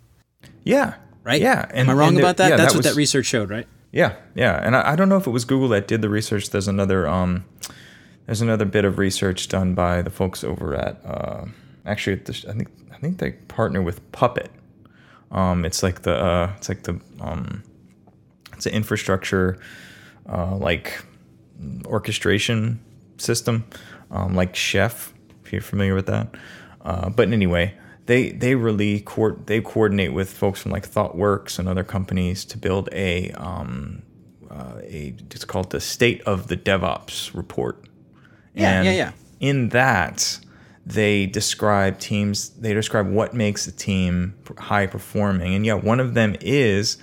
yeah. 0.63 0.95
Right? 1.23 1.41
Yeah. 1.41 1.69
Am 1.73 1.89
I 1.89 1.93
wrong 1.93 2.09
and 2.09 2.19
about 2.19 2.37
that? 2.37 2.49
yeah, 2.51 2.57
That's 2.57 2.73
what 2.73 2.79
was- 2.83 2.93
that 2.93 2.97
research 2.97 3.25
showed, 3.25 3.49
right? 3.49 3.67
Yeah, 3.91 4.15
yeah, 4.33 4.59
and 4.65 4.75
I, 4.75 4.93
I 4.93 4.95
don't 4.95 5.07
know 5.07 5.17
if 5.17 5.27
it 5.27 5.29
was 5.29 5.45
Google 5.45 5.67
that 5.69 5.87
did 5.87 6.01
the 6.01 6.09
research. 6.09 6.49
There's 6.49 6.67
another 6.67 7.07
um, 7.07 7.45
there's 8.25 8.41
another 8.41 8.65
bit 8.65 8.85
of 8.85 8.97
research 8.97 9.47
done 9.49 9.75
by 9.75 10.01
the 10.01 10.09
folks 10.09 10.43
over 10.43 10.73
at 10.73 10.99
uh, 11.05 11.45
actually 11.85 12.13
at 12.13 12.25
the, 12.25 12.45
I 12.49 12.53
think 12.53 12.69
I 12.91 12.97
think 12.97 13.19
they 13.19 13.33
partner 13.33 13.83
with 13.83 14.11
Puppet. 14.11 14.49
Um, 15.31 15.63
it's 15.63 15.83
like 15.83 16.01
the 16.01 16.15
uh, 16.15 16.53
it's 16.57 16.69
like 16.69 16.83
the 16.83 16.99
um, 17.21 17.61
it's 18.53 18.65
an 18.65 18.73
infrastructure 18.73 19.59
uh, 20.27 20.55
like 20.55 21.03
orchestration 21.85 22.79
system, 23.17 23.63
um, 24.09 24.33
like 24.33 24.55
Chef, 24.55 25.13
if 25.45 25.51
you're 25.53 25.61
familiar 25.61 25.93
with 25.93 26.07
that. 26.07 26.33
Uh, 26.81 27.09
but 27.09 27.31
anyway, 27.31 27.73
they 28.05 28.31
they 28.31 28.55
really 28.55 29.01
co- 29.01 29.37
they 29.45 29.61
coordinate 29.61 30.13
with 30.13 30.31
folks 30.31 30.61
from 30.61 30.71
like 30.71 30.89
ThoughtWorks 30.89 31.59
and 31.59 31.69
other 31.69 31.83
companies 31.83 32.43
to 32.45 32.57
build 32.57 32.89
a 32.91 33.31
um, 33.31 34.03
uh, 34.49 34.79
a 34.83 35.15
it's 35.31 35.45
called 35.45 35.71
the 35.71 35.79
State 35.79 36.21
of 36.23 36.47
the 36.47 36.57
DevOps 36.57 37.33
report. 37.33 37.85
Yeah, 38.53 38.77
and 38.77 38.85
yeah, 38.85 38.91
yeah. 38.91 39.11
In 39.39 39.69
that, 39.69 40.39
they 40.85 41.25
describe 41.25 41.99
teams. 41.99 42.49
They 42.49 42.73
describe 42.73 43.07
what 43.07 43.33
makes 43.33 43.67
a 43.67 43.71
team 43.71 44.35
high 44.57 44.87
performing, 44.87 45.55
and 45.55 45.65
yeah, 45.65 45.75
one 45.75 45.99
of 45.99 46.13
them 46.13 46.35
is 46.41 46.97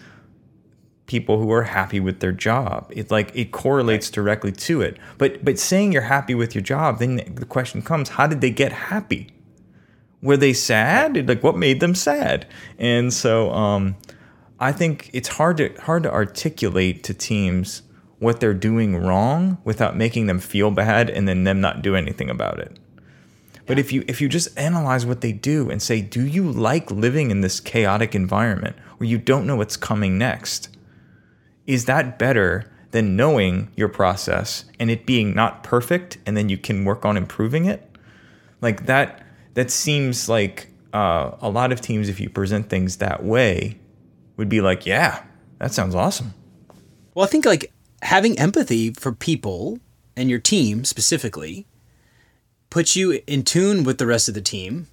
people 1.06 1.38
who 1.40 1.50
are 1.50 1.64
happy 1.64 1.98
with 1.98 2.20
their 2.20 2.30
job. 2.30 2.92
It 2.94 3.10
like 3.10 3.32
it 3.34 3.52
correlates 3.52 4.10
directly 4.10 4.52
to 4.52 4.82
it. 4.82 4.98
But 5.16 5.44
but 5.44 5.58
saying 5.58 5.92
you're 5.92 6.02
happy 6.02 6.34
with 6.34 6.54
your 6.54 6.62
job, 6.62 6.98
then 6.98 7.16
the 7.34 7.46
question 7.46 7.80
comes: 7.80 8.10
How 8.10 8.26
did 8.26 8.42
they 8.42 8.50
get 8.50 8.70
happy? 8.70 9.28
Were 10.22 10.36
they 10.36 10.52
sad? 10.52 11.28
Like 11.28 11.42
what 11.42 11.56
made 11.56 11.80
them 11.80 11.94
sad? 11.94 12.46
And 12.78 13.12
so 13.12 13.50
um, 13.52 13.96
I 14.58 14.72
think 14.72 15.10
it's 15.12 15.28
hard 15.28 15.56
to 15.58 15.72
hard 15.80 16.02
to 16.02 16.12
articulate 16.12 17.02
to 17.04 17.14
teams 17.14 17.82
what 18.18 18.38
they're 18.38 18.54
doing 18.54 18.96
wrong 18.96 19.58
without 19.64 19.96
making 19.96 20.26
them 20.26 20.38
feel 20.38 20.70
bad 20.70 21.08
and 21.08 21.26
then 21.26 21.44
them 21.44 21.60
not 21.60 21.82
do 21.82 21.96
anything 21.96 22.28
about 22.28 22.58
it. 22.58 22.78
But 23.66 23.78
if 23.78 23.92
you 23.92 24.04
if 24.06 24.20
you 24.20 24.28
just 24.28 24.56
analyze 24.58 25.06
what 25.06 25.22
they 25.22 25.32
do 25.32 25.70
and 25.70 25.80
say, 25.80 26.02
do 26.02 26.26
you 26.26 26.50
like 26.50 26.90
living 26.90 27.30
in 27.30 27.40
this 27.40 27.60
chaotic 27.60 28.14
environment 28.14 28.76
where 28.98 29.08
you 29.08 29.16
don't 29.16 29.46
know 29.46 29.56
what's 29.56 29.76
coming 29.76 30.18
next? 30.18 30.68
Is 31.66 31.86
that 31.86 32.18
better 32.18 32.70
than 32.90 33.16
knowing 33.16 33.70
your 33.76 33.88
process 33.88 34.64
and 34.78 34.90
it 34.90 35.06
being 35.06 35.34
not 35.34 35.62
perfect 35.62 36.18
and 36.26 36.36
then 36.36 36.48
you 36.48 36.58
can 36.58 36.84
work 36.84 37.04
on 37.04 37.16
improving 37.16 37.64
it? 37.64 37.88
Like 38.60 38.86
that 38.86 39.24
that 39.54 39.70
seems 39.70 40.28
like 40.28 40.68
uh, 40.92 41.32
a 41.40 41.48
lot 41.50 41.72
of 41.72 41.80
teams, 41.80 42.08
if 42.08 42.20
you 42.20 42.28
present 42.30 42.68
things 42.68 42.96
that 42.98 43.22
way, 43.24 43.78
would 44.36 44.48
be 44.48 44.60
like, 44.60 44.86
yeah, 44.86 45.22
that 45.58 45.72
sounds 45.72 45.94
awesome. 45.94 46.34
Well, 47.14 47.24
I 47.24 47.28
think 47.28 47.44
like 47.44 47.72
having 48.02 48.38
empathy 48.38 48.92
for 48.92 49.12
people 49.12 49.78
and 50.16 50.30
your 50.30 50.38
team 50.38 50.84
specifically 50.84 51.66
puts 52.70 52.94
you 52.96 53.20
in 53.26 53.42
tune 53.42 53.84
with 53.84 53.98
the 53.98 54.06
rest 54.06 54.28
of 54.28 54.34
the 54.34 54.40
team 54.40 54.86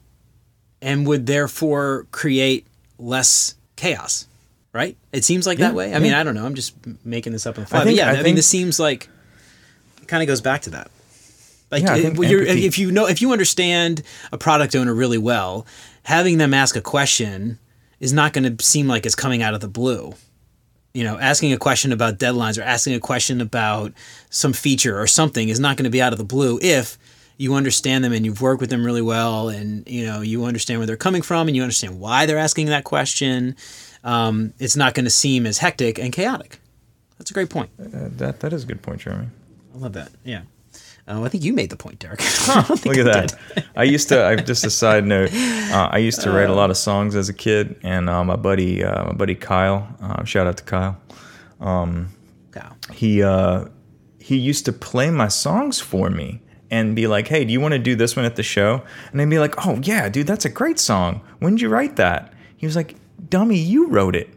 and 0.81 1.07
would 1.07 1.25
therefore 1.27 2.07
create 2.11 2.65
less 2.97 3.55
chaos, 3.75 4.27
right? 4.73 4.97
It 5.11 5.23
seems 5.23 5.45
like 5.47 5.59
that 5.59 5.73
way. 5.75 5.93
I 5.93 5.99
mean, 5.99 6.13
I 6.13 6.23
don't 6.23 6.35
know. 6.35 6.45
I'm 6.45 6.55
just 6.55 6.73
making 7.05 7.33
this 7.33 7.45
up 7.45 7.57
on 7.57 7.63
the 7.63 7.69
fly. 7.69 7.83
Think- 7.83 7.97
but 7.97 8.03
yeah, 8.03 8.07
I 8.07 8.11
I, 8.11 8.13
mean, 8.15 8.23
think- 8.23 8.35
this 8.37 8.47
seems 8.47 8.79
like 8.79 9.07
it 10.01 10.07
kind 10.07 10.21
of 10.23 10.27
goes 10.27 10.41
back 10.41 10.63
to 10.63 10.71
that. 10.71 10.89
Like, 11.69 11.83
Yeah, 11.83 11.93
I 11.93 12.01
think 12.01 12.17
well, 12.17 12.29
you're, 12.29 12.43
if 12.43 12.77
you 12.77 12.91
know, 12.91 13.07
if 13.07 13.21
you 13.21 13.31
understand 13.31 14.03
a 14.31 14.37
product 14.37 14.75
owner 14.75 14.93
really 14.93 15.17
well, 15.17 15.65
having 16.03 16.37
them 16.37 16.53
ask 16.53 16.75
a 16.75 16.81
question 16.81 17.59
is 17.99 18.13
not 18.13 18.33
going 18.33 18.57
to 18.57 18.63
seem 18.63 18.87
like 18.87 19.05
it's 19.05 19.15
coming 19.15 19.41
out 19.41 19.53
of 19.53 19.61
the 19.61 19.67
blue 19.67 20.13
you 20.97 21.03
know, 21.03 21.19
asking 21.19 21.53
a 21.53 21.57
question 21.57 21.91
about 21.91 22.17
deadlines 22.17 22.57
or 22.57 22.63
asking 22.63 22.95
a 22.95 22.99
question 22.99 23.39
about 23.39 23.93
some 24.31 24.51
feature 24.51 24.99
or 24.99 25.05
something 25.05 25.47
is 25.47 25.59
not 25.59 25.77
going 25.77 25.83
to 25.83 25.91
be 25.91 26.01
out 26.01 26.11
of 26.11 26.17
the 26.17 26.25
blue 26.25 26.57
if 26.59 26.97
you 27.37 27.53
understand 27.53 28.03
them 28.03 28.13
and 28.13 28.25
you've 28.25 28.41
worked 28.41 28.61
with 28.61 28.71
them 28.71 28.83
really 28.83 29.03
well 29.03 29.49
and 29.49 29.87
you 29.87 30.03
know 30.03 30.21
you 30.21 30.45
understand 30.45 30.79
where 30.79 30.87
they're 30.87 30.97
coming 30.97 31.21
from 31.21 31.47
and 31.47 31.55
you 31.55 31.61
understand 31.61 31.99
why 31.99 32.25
they're 32.25 32.39
asking 32.39 32.65
that 32.67 32.83
question. 32.83 33.55
Um, 34.03 34.53
it's 34.57 34.75
not 34.75 34.95
going 34.95 35.03
to 35.03 35.11
seem 35.11 35.45
as 35.45 35.59
hectic 35.59 35.99
and 35.99 36.11
chaotic. 36.11 36.59
That's 37.19 37.29
a 37.29 37.33
great 37.35 37.51
point. 37.51 37.69
Uh, 37.79 38.09
that 38.17 38.39
that 38.39 38.53
is 38.53 38.63
a 38.63 38.65
good 38.65 38.81
point, 38.81 39.01
Jeremy. 39.01 39.27
I 39.75 39.77
love 39.77 39.93
that. 39.93 40.11
Yeah. 40.23 40.41
Uh, 41.07 41.23
I 41.23 41.29
think 41.29 41.43
you 41.43 41.53
made 41.53 41.69
the 41.69 41.77
point, 41.77 41.99
Derek. 41.99 42.19
Look 42.85 42.97
at 42.97 43.07
I 43.07 43.21
that. 43.21 43.35
I 43.75 43.83
used 43.83 44.09
to. 44.09 44.25
I 44.25 44.35
just 44.35 44.65
a 44.65 44.69
side 44.69 45.05
note. 45.13 45.33
Uh, 45.33 45.89
I 45.91 45.99
used 45.99 46.21
to 46.21 46.31
write 46.31 46.49
a 46.49 46.53
lot 46.53 46.69
of 46.69 46.77
songs 46.77 47.15
as 47.15 47.29
a 47.29 47.33
kid, 47.33 47.79
and 47.83 48.09
uh, 48.09 48.23
my 48.23 48.35
buddy, 48.35 48.83
uh, 48.83 49.05
my 49.05 49.13
buddy 49.13 49.35
Kyle. 49.35 49.87
Uh, 50.01 50.23
shout 50.25 50.47
out 50.47 50.57
to 50.57 50.63
Kyle. 50.63 50.97
Wow. 51.59 52.05
He 52.93 53.23
uh, 53.23 53.65
he 54.19 54.37
used 54.37 54.65
to 54.65 54.73
play 54.73 55.09
my 55.11 55.27
songs 55.27 55.79
for 55.79 56.09
me 56.09 56.41
and 56.69 56.95
be 56.95 57.07
like, 57.07 57.27
"Hey, 57.27 57.45
do 57.45 57.53
you 57.53 57.61
want 57.61 57.73
to 57.73 57.79
do 57.79 57.95
this 57.95 58.15
one 58.15 58.25
at 58.25 58.35
the 58.35 58.43
show?" 58.43 58.81
And 59.11 59.21
I'd 59.21 59.29
be 59.29 59.39
like, 59.39 59.65
"Oh 59.65 59.79
yeah, 59.83 60.09
dude, 60.09 60.27
that's 60.27 60.45
a 60.45 60.49
great 60.49 60.79
song. 60.79 61.21
When 61.39 61.55
did 61.55 61.61
you 61.61 61.69
write 61.69 61.95
that?" 61.97 62.33
He 62.57 62.65
was 62.65 62.75
like, 62.75 62.95
"Dummy, 63.29 63.57
you 63.57 63.87
wrote 63.87 64.15
it." 64.15 64.29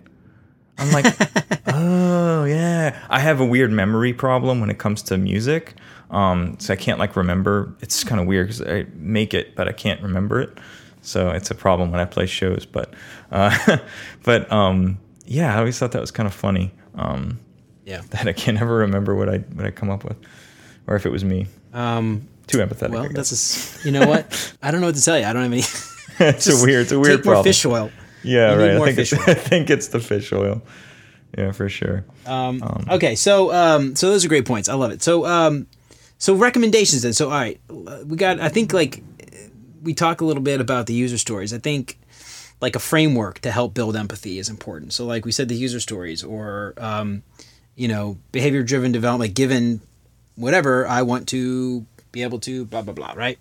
I'm 0.79 0.93
like, 0.93 1.15
oh 1.67 2.45
yeah. 2.45 2.99
I 3.11 3.21
have 3.21 3.41
a 3.41 3.45
weird 3.45 3.71
memory 3.71 4.15
problem 4.15 4.61
when 4.61 4.71
it 4.71 4.79
comes 4.79 5.03
to 5.03 5.19
music, 5.19 5.75
um, 6.11 6.57
so 6.59 6.73
I 6.73 6.77
can't 6.77 6.99
like 6.99 7.17
remember. 7.17 7.75
It's 7.81 8.05
kind 8.05 8.21
of 8.21 8.27
weird 8.27 8.49
because 8.49 8.63
I 8.63 8.87
make 8.95 9.33
it, 9.35 9.55
but 9.57 9.69
I 9.69 9.73
can't 9.73 10.03
remember 10.03 10.41
it. 10.41 10.59
So 11.03 11.31
it's 11.31 11.51
a 11.51 11.55
problem 11.55 11.91
when 11.91 12.01
I 12.01 12.05
play 12.05 12.27
shows. 12.27 12.67
But, 12.67 12.93
uh, 13.33 13.79
but 14.25 14.51
um, 14.53 14.99
yeah, 15.27 15.55
I 15.55 15.59
always 15.59 15.79
thought 15.79 15.93
that 15.93 16.01
was 16.01 16.11
kind 16.11 16.27
of 16.27 16.35
funny. 16.35 16.73
Um, 16.95 17.39
Yeah. 17.87 18.03
that 18.11 18.27
I 18.29 18.33
can't 18.33 18.61
ever 18.61 18.77
remember 18.77 19.15
what 19.15 19.29
I 19.29 19.39
what 19.39 19.65
I 19.65 19.71
come 19.71 19.89
up 19.91 20.05
with, 20.05 20.17
or 20.87 20.97
if 20.97 21.07
it 21.07 21.11
was 21.11 21.25
me. 21.25 21.47
Um, 21.73 22.29
Too 22.49 22.59
empathetic. 22.59 22.91
well, 22.91 23.09
that's 23.11 23.33
a 23.85 23.87
you 23.87 23.93
know 23.93 24.07
what? 24.09 24.55
I 24.63 24.71
don't 24.71 24.81
know 24.81 24.89
what 24.89 24.97
to 24.97 25.03
tell 25.05 25.19
you. 25.19 25.25
I 25.25 25.33
don't 25.33 25.43
have 25.45 25.53
any. 25.53 25.63
it's 26.29 26.49
a 26.49 26.65
weird. 26.65 26.83
It's 26.83 26.93
a 26.93 26.99
weird 26.99 27.19
Take 27.21 27.27
more 27.27 27.43
fish 27.45 27.65
oil. 27.65 27.91
Yeah, 28.23 28.53
You 28.55 28.59
right. 28.61 28.71
I 28.83 28.85
think 28.85 28.99
it's, 28.99 29.13
oil. 29.15 29.21
I 29.27 29.35
think 29.35 29.71
it's 29.71 29.89
the 29.89 30.01
fish 30.01 30.33
oil. 30.33 30.61
Yeah, 31.39 31.53
for 31.53 31.69
sure. 31.69 32.05
Um, 32.27 32.61
okay, 32.91 33.15
so 33.15 33.53
um, 33.53 33.95
so 33.97 34.11
those 34.11 34.25
are 34.25 34.29
great 34.29 34.45
points. 34.45 34.69
I 34.69 34.75
love 34.75 34.91
it. 34.91 35.01
So 35.03 35.25
um, 35.25 35.67
so 36.21 36.35
recommendations 36.35 37.03
then. 37.03 37.15
So 37.15 37.31
all 37.31 37.33
right, 37.33 37.61
we 37.69 38.17
got. 38.17 38.39
I 38.39 38.51
think 38.51 38.73
like 38.73 39.03
we 39.83 39.95
talk 39.95 40.21
a 40.21 40.25
little 40.25 40.43
bit 40.43 40.61
about 40.61 40.87
the 40.87 40.95
user 40.95 41.19
stories. 41.19 41.53
I 41.53 41.59
think 41.59 41.99
like 42.61 42.77
a 42.77 42.79
framework 42.79 43.41
to 43.41 43.51
help 43.51 43.73
build 43.73 43.97
empathy 43.97 44.39
is 44.39 44.49
important. 44.51 44.93
So 44.93 45.07
like 45.07 45.25
we 45.25 45.33
said, 45.33 45.49
the 45.49 45.57
user 45.57 45.81
stories 45.81 46.23
or 46.23 46.75
um, 46.77 47.23
you 47.75 47.89
know 47.89 48.19
behavior 48.33 48.63
driven 48.63 48.93
development. 48.93 49.31
Like 49.31 49.35
Given 49.35 49.81
whatever 50.37 50.87
I 50.87 51.03
want 51.03 51.27
to 51.31 51.87
be 52.13 52.23
able 52.23 52.39
to 52.41 52.67
blah 52.67 52.83
blah 52.83 52.95
blah. 52.95 53.15
Right. 53.17 53.39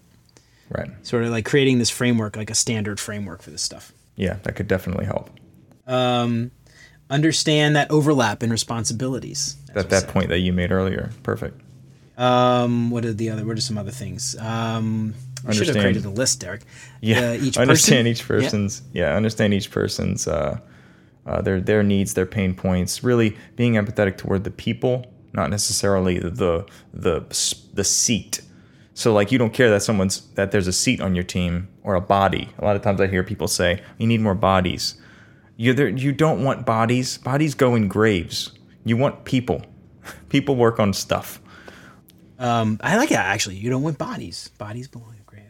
Right. 0.69 0.89
Sort 1.05 1.23
of 1.23 1.31
like 1.31 1.45
creating 1.45 1.79
this 1.79 1.89
framework, 1.89 2.37
like 2.37 2.49
a 2.49 2.55
standard 2.55 2.99
framework 2.99 3.41
for 3.41 3.49
this 3.49 3.61
stuff. 3.61 3.91
Yeah, 4.15 4.37
that 4.43 4.55
could 4.55 4.67
definitely 4.67 5.05
help. 5.05 5.31
Um, 5.85 6.51
understand 7.09 7.75
that 7.75 7.89
overlap 7.91 8.41
in 8.43 8.51
responsibilities. 8.51 9.57
At 9.69 9.85
we 9.85 9.89
that 9.89 10.07
point 10.07 10.29
that 10.29 10.39
you 10.39 10.53
made 10.53 10.71
earlier. 10.71 11.09
Perfect. 11.23 11.59
Um, 12.19 12.91
what 12.91 13.05
are 13.05 13.13
the 13.13 13.29
other? 13.29 13.45
What 13.45 13.57
are 13.57 13.61
some 13.61 13.77
other 13.77 13.91
things? 13.91 14.35
Um, 14.39 15.13
we 15.47 15.53
should 15.53 15.67
have 15.67 15.77
created 15.77 16.05
a 16.05 16.09
list, 16.09 16.41
Derek. 16.41 16.61
Yeah, 17.01 17.29
Uh, 17.29 17.33
each 17.33 17.57
understand 17.65 18.05
person? 18.05 18.07
each 18.07 18.27
person's 18.27 18.81
yeah. 18.93 19.15
understand 19.15 19.53
each 19.53 19.71
person's 19.71 20.27
uh, 20.27 20.59
uh, 21.25 21.41
their 21.41 21.61
their 21.61 21.81
needs, 21.83 22.13
their 22.13 22.25
pain 22.25 22.53
points. 22.53 23.03
Really 23.03 23.37
being 23.55 23.73
empathetic 23.73 24.17
toward 24.17 24.43
the 24.43 24.51
people, 24.51 25.05
not 25.33 25.49
necessarily 25.49 26.19
the 26.19 26.65
the 26.93 27.25
the 27.73 27.83
seat. 27.83 28.41
So 28.93 29.13
like 29.13 29.31
you 29.31 29.37
don't 29.37 29.53
care 29.53 29.69
that 29.69 29.81
someone's 29.81 30.21
that 30.35 30.51
there's 30.51 30.67
a 30.67 30.73
seat 30.73 30.99
on 30.99 31.15
your 31.15 31.23
team 31.23 31.69
or 31.83 31.95
a 31.95 32.01
body. 32.01 32.49
A 32.59 32.65
lot 32.65 32.75
of 32.75 32.81
times 32.81 32.99
I 32.99 33.07
hear 33.07 33.23
people 33.23 33.47
say 33.47 33.81
you 33.97 34.07
need 34.07 34.19
more 34.19 34.35
bodies. 34.35 34.95
You 35.55 35.73
there, 35.73 35.87
you 35.87 36.11
don't 36.11 36.43
want 36.43 36.65
bodies. 36.65 37.17
Bodies 37.17 37.55
go 37.55 37.75
in 37.75 37.87
graves. 37.87 38.51
You 38.83 38.97
want 38.97 39.23
people. 39.23 39.61
People 40.29 40.55
work 40.55 40.79
on 40.79 40.93
stuff. 40.93 41.39
Um, 42.39 42.79
I 42.81 42.97
like 42.97 43.09
that 43.09 43.25
actually. 43.25 43.55
You 43.57 43.69
don't 43.69 43.83
want 43.83 43.97
bodies. 43.97 44.49
Bodies 44.57 44.87
belong 44.87 45.13
in 45.17 45.23
grave. 45.25 45.43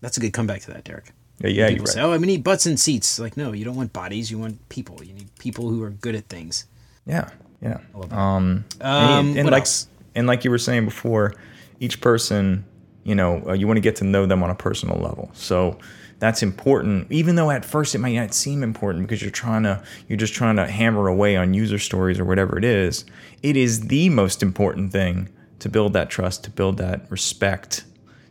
That's 0.00 0.16
a 0.16 0.20
good 0.20 0.32
comeback 0.32 0.62
to 0.62 0.72
that, 0.72 0.84
Derek. 0.84 1.12
Yeah, 1.38 1.48
yeah, 1.48 1.68
you're 1.68 1.78
right. 1.80 1.88
say, 1.88 2.00
"Oh, 2.00 2.12
I 2.12 2.18
need 2.18 2.42
butts 2.44 2.66
and 2.66 2.78
seats." 2.78 3.18
Like, 3.18 3.36
no, 3.36 3.52
you 3.52 3.64
don't 3.64 3.76
want 3.76 3.92
bodies. 3.92 4.30
You 4.30 4.38
want 4.38 4.68
people. 4.68 5.02
You 5.02 5.12
need 5.12 5.28
people 5.38 5.68
who 5.68 5.82
are 5.82 5.90
good 5.90 6.14
at 6.14 6.28
things. 6.28 6.66
Yeah, 7.06 7.28
yeah. 7.60 7.78
I 7.94 7.98
love 7.98 8.10
that. 8.10 8.18
Um, 8.18 8.64
Um, 8.80 9.28
and, 9.28 9.38
and 9.38 9.50
like 9.50 9.62
else? 9.62 9.88
and 10.14 10.26
like 10.26 10.44
you 10.44 10.50
were 10.50 10.58
saying 10.58 10.84
before, 10.84 11.34
each 11.80 12.00
person, 12.00 12.64
you 13.04 13.14
know, 13.14 13.42
uh, 13.46 13.52
you 13.52 13.66
want 13.66 13.76
to 13.76 13.82
get 13.82 13.96
to 13.96 14.04
know 14.04 14.24
them 14.26 14.42
on 14.42 14.50
a 14.50 14.54
personal 14.54 14.98
level. 14.98 15.30
So 15.34 15.78
that's 16.20 16.42
important, 16.42 17.10
even 17.10 17.34
though 17.34 17.50
at 17.50 17.64
first 17.64 17.96
it 17.96 17.98
might 17.98 18.14
not 18.14 18.32
seem 18.32 18.62
important 18.62 19.04
because 19.04 19.20
you're 19.20 19.30
trying 19.32 19.64
to 19.64 19.82
you're 20.08 20.18
just 20.18 20.34
trying 20.34 20.56
to 20.56 20.66
hammer 20.68 21.08
away 21.08 21.36
on 21.36 21.54
user 21.54 21.78
stories 21.78 22.20
or 22.20 22.24
whatever 22.24 22.56
it 22.56 22.64
is. 22.64 23.04
It 23.42 23.56
is 23.56 23.88
the 23.88 24.08
most 24.10 24.42
important 24.42 24.92
thing 24.92 25.28
to 25.62 25.68
build 25.68 25.92
that 25.92 26.10
trust, 26.10 26.42
to 26.44 26.50
build 26.50 26.76
that 26.78 27.08
respect, 27.08 27.84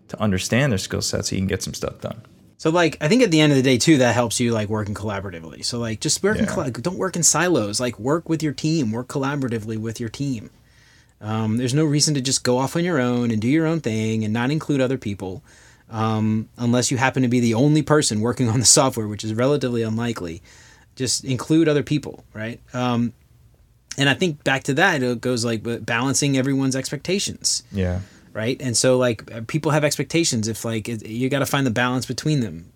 to 0.10 0.20
understand 0.22 0.72
their 0.72 0.78
skill 0.78 1.02
set, 1.02 1.26
so 1.26 1.36
you 1.36 1.40
can 1.42 1.48
get 1.48 1.64
some 1.64 1.74
stuff 1.74 2.00
done. 2.02 2.22
So, 2.58 2.70
like, 2.70 2.98
I 3.02 3.08
think 3.08 3.24
at 3.24 3.32
the 3.32 3.40
end 3.42 3.54
of 3.54 3.56
the 3.58 3.64
day, 3.64 3.78
too, 3.78 3.98
that 4.00 4.14
helps 4.14 4.40
you 4.40 4.52
like 4.52 4.68
working 4.70 4.94
collaboratively. 4.94 5.64
So, 5.66 5.80
like, 5.80 6.02
just 6.02 6.22
work 6.22 6.38
in 6.38 6.44
Yeah. 6.44 6.52
coll- 6.54 6.70
don't 6.70 6.98
work 6.98 7.16
in 7.16 7.24
silos. 7.24 7.80
Like, 7.80 7.98
work 7.98 8.30
with 8.30 8.44
your 8.44 8.52
team. 8.54 8.92
Work 8.92 9.08
collaboratively 9.08 9.78
with 9.78 10.00
your 10.00 10.10
team. 10.10 10.50
Um, 11.22 11.58
there's 11.58 11.74
no 11.74 11.86
reason 11.86 12.14
to 12.16 12.22
just 12.22 12.44
go 12.44 12.58
off 12.58 12.76
on 12.76 12.84
your 12.84 13.00
own 13.00 13.32
and 13.32 13.42
do 13.42 13.48
your 13.48 13.66
own 13.66 13.80
thing 13.80 14.24
and 14.24 14.34
not 14.34 14.52
include 14.52 14.82
other 14.82 14.98
people, 14.98 15.42
um, 15.90 16.50
unless 16.58 16.92
you 16.92 16.98
happen 16.98 17.24
to 17.24 17.30
be 17.30 17.40
the 17.40 17.54
only 17.54 17.82
person 17.82 18.20
working 18.20 18.50
on 18.50 18.60
the 18.60 18.66
software, 18.66 19.08
which 19.08 19.24
is 19.24 19.34
relatively 19.34 19.82
unlikely. 19.82 20.42
Just 20.96 21.24
include 21.24 21.68
other 21.70 21.84
people, 21.84 22.26
right? 22.34 22.60
Um, 22.74 23.14
and 23.98 24.08
I 24.10 24.14
think 24.14 24.44
back 24.44 24.64
to 24.64 24.74
that, 24.76 25.04
it 25.04 25.22
goes 25.22 25.44
like 25.46 25.62
balancing 25.86 26.38
everyone's 26.38 26.76
expectations 26.76 27.64
Yeah. 27.72 28.00
right? 28.34 28.62
And 28.62 28.76
so 28.78 28.98
like 28.98 29.48
people 29.48 29.72
have 29.72 29.84
expectations. 29.84 30.48
If 30.48 30.64
like 30.66 30.88
it, 30.90 31.06
you 31.08 31.30
got 31.30 31.40
to 31.40 31.46
find 31.46 31.66
the 31.68 31.72
balance 31.72 32.06
between 32.06 32.40
them, 32.40 32.72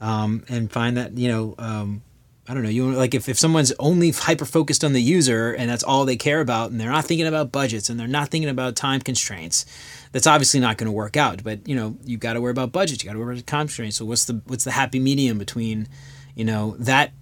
um, 0.00 0.44
and 0.48 0.70
find 0.70 0.96
that 0.96 1.16
you 1.16 1.28
know 1.28 1.54
um, 1.58 2.02
I 2.48 2.54
don't 2.54 2.62
know 2.62 2.68
you 2.70 2.90
like 2.92 3.14
if 3.14 3.28
if 3.28 3.38
someone's 3.38 3.72
only 3.78 4.10
hyper 4.10 4.44
focused 4.44 4.82
on 4.84 4.92
the 4.92 5.00
user 5.02 5.52
and 5.52 5.70
that's 5.70 5.82
all 5.82 6.04
they 6.04 6.16
care 6.16 6.40
about, 6.40 6.70
and 6.70 6.80
they're 6.80 6.90
not 6.90 7.04
thinking 7.04 7.26
about 7.26 7.52
budgets 7.52 7.88
and 7.90 7.98
they're 7.98 8.06
not 8.08 8.28
thinking 8.28 8.50
about 8.50 8.76
time 8.76 9.00
constraints. 9.00 9.64
That's 10.12 10.26
obviously 10.26 10.58
not 10.60 10.76
going 10.76 10.86
to 10.86 10.92
work 10.92 11.16
out. 11.16 11.42
But 11.44 11.66
you 11.68 11.76
know 11.76 11.96
you've 12.04 12.20
got 12.20 12.32
to 12.34 12.40
worry 12.40 12.50
about 12.50 12.72
budgets. 12.72 13.02
You 13.02 13.08
got 13.08 13.14
to 13.14 13.20
worry 13.20 13.34
about 13.34 13.46
time 13.46 13.66
constraints. 13.66 13.96
So 13.96 14.04
what's 14.04 14.24
the 14.24 14.40
what's 14.46 14.64
the 14.64 14.72
happy 14.72 14.98
medium 14.98 15.38
between 15.38 15.86
you 16.34 16.44
know 16.44 16.76
that 16.80 17.12